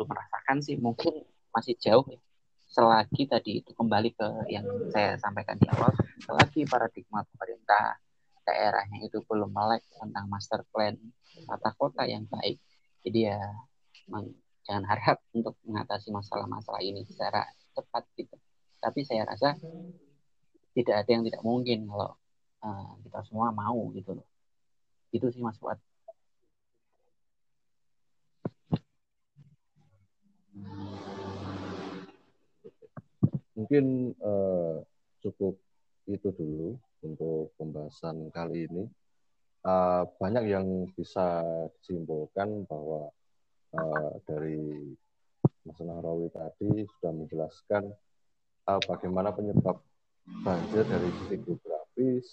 [0.00, 0.80] belum merasakan sih.
[0.80, 1.12] Mungkin
[1.52, 2.20] masih jauh ya
[2.74, 5.94] selagi tadi itu kembali ke yang saya sampaikan di awal
[6.26, 8.02] selagi paradigma pemerintah
[8.42, 10.98] daerahnya itu belum melek tentang master plan
[11.46, 12.58] tata kota yang baik
[13.06, 13.38] jadi ya
[14.64, 17.44] jangan harap untuk mengatasi masalah-masalah ini secara
[17.76, 18.36] cepat gitu.
[18.80, 19.56] Tapi saya rasa
[20.74, 22.16] tidak ada yang tidak mungkin kalau
[22.64, 24.26] uh, kita semua mau gitu loh.
[25.12, 25.78] Itu sih mas Fuad
[33.54, 34.82] Mungkin uh,
[35.22, 35.54] cukup
[36.10, 36.74] itu dulu
[37.06, 38.84] untuk pembahasan kali ini.
[39.64, 41.40] Uh, banyak yang bisa
[41.80, 43.08] disimpulkan bahwa
[43.72, 44.92] uh, dari
[45.64, 47.88] Mas Nahrawi tadi sudah menjelaskan
[48.68, 49.80] uh, bagaimana penyebab
[50.44, 52.26] banjir dari sisi geografis,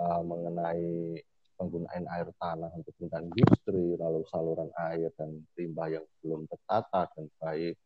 [0.00, 1.20] uh, mengenai
[1.60, 7.28] penggunaan air tanah untuk kebutuhan industri, lalu saluran air dan limbah yang belum tertata dan
[7.36, 7.76] baik,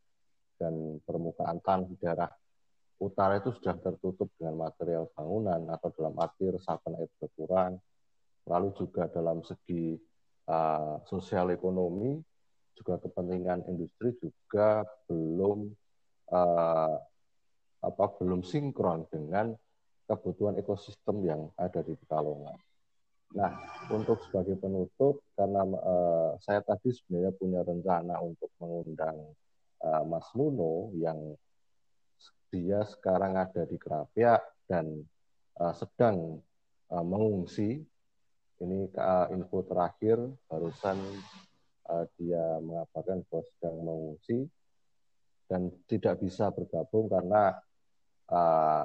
[0.62, 2.30] dan permukaan tanah di daerah
[2.98, 7.78] utara itu sudah tertutup dengan material bangunan atau dalam arti resapan air berkurang.
[8.48, 9.94] Lalu juga dalam segi
[10.50, 12.18] uh, sosial ekonomi,
[12.74, 15.68] juga kepentingan industri juga belum
[16.30, 16.96] uh,
[17.78, 19.54] apa belum sinkron dengan
[20.08, 22.56] kebutuhan ekosistem yang ada di Pekalongan.
[23.36, 23.52] Nah,
[23.92, 29.36] untuk sebagai penutup, karena uh, saya tadi sebenarnya punya rencana untuk mengundang
[29.84, 31.36] uh, Mas Nuno yang
[32.48, 35.04] dia sekarang ada di Kerapia dan
[35.60, 36.40] uh, sedang
[36.92, 37.84] uh, mengungsi.
[38.58, 40.18] Ini uh, info terakhir
[40.50, 40.98] barusan
[41.86, 44.38] uh, dia mengabarkan bahwa sedang mengungsi
[45.46, 47.54] dan tidak bisa bergabung karena
[48.28, 48.84] uh,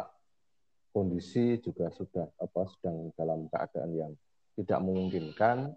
[0.93, 4.14] kondisi juga sudah apa sedang dalam keadaan yang
[4.61, 5.74] tidak memungkinkan.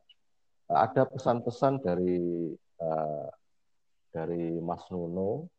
[0.69, 2.53] Uh, ada pesan-pesan dari
[2.85, 3.27] uh,
[4.13, 5.56] dari Mas Nuno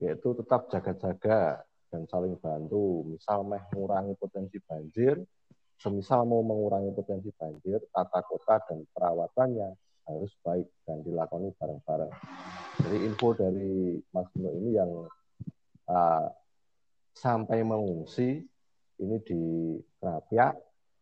[0.00, 1.60] yaitu tetap jaga-jaga
[1.92, 3.04] dan saling bantu.
[3.04, 5.20] Misal meh mengurangi potensi banjir,
[5.76, 9.68] semisal mau mengurangi potensi banjir, tata kota dan perawatannya
[10.08, 12.12] harus baik dan dilakoni bareng-bareng.
[12.80, 14.90] Jadi info dari Mas Nuno ini yang
[15.86, 16.26] uh,
[17.12, 18.40] sampai mengungsi
[19.00, 20.52] ini di Kerapia,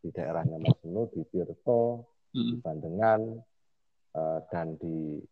[0.02, 3.20] di daerahnya Mas Nuno, di Tirto, di Bandengan,
[4.18, 5.22] uh, dan di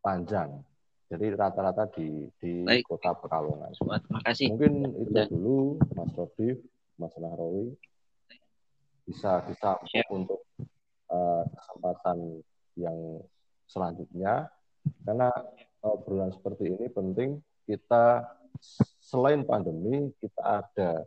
[0.00, 0.69] Panjang.
[1.10, 2.86] Jadi rata-rata di di Baik.
[2.86, 3.74] kota Pekalongan.
[3.74, 4.54] Terima kasih.
[4.54, 5.26] Mungkin itu Dan.
[5.26, 5.58] dulu
[5.98, 6.56] Mas Rodif,
[6.94, 7.74] Mas Nahrawi
[9.10, 9.74] bisa bisa
[10.14, 10.46] untuk
[11.10, 12.46] uh, kesempatan
[12.78, 13.18] yang
[13.66, 14.46] selanjutnya
[15.02, 15.34] karena
[15.82, 18.22] obrolan seperti ini penting kita
[19.02, 21.02] selain pandemi kita ada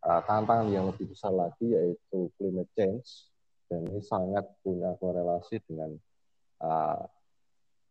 [0.00, 3.28] uh, tantangan yang lebih besar lagi yaitu climate change
[3.68, 5.92] dan ini sangat punya korelasi dengan
[6.62, 7.04] uh,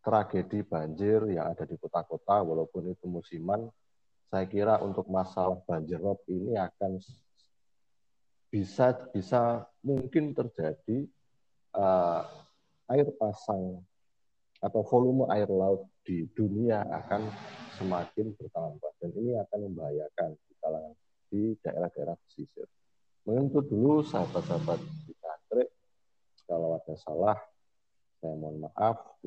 [0.06, 3.66] tragedi banjir yang ada di kota-kota walaupun itu musiman
[4.30, 7.02] saya kira untuk masalah banjir rob ini akan
[8.54, 11.10] bisa bisa mungkin terjadi
[11.74, 12.22] uh,
[12.94, 13.82] air pasang
[14.62, 17.26] atau volume air laut di dunia akan
[17.82, 20.96] semakin bertambah dan ini akan membahayakan di kalangan
[21.34, 22.70] di daerah-daerah pesisir.
[23.26, 24.80] Mungkin dulu sahabat-sahabat
[25.10, 25.16] di.
[26.46, 27.38] Kalau ada salah,
[28.22, 29.18] saya mohon maaf.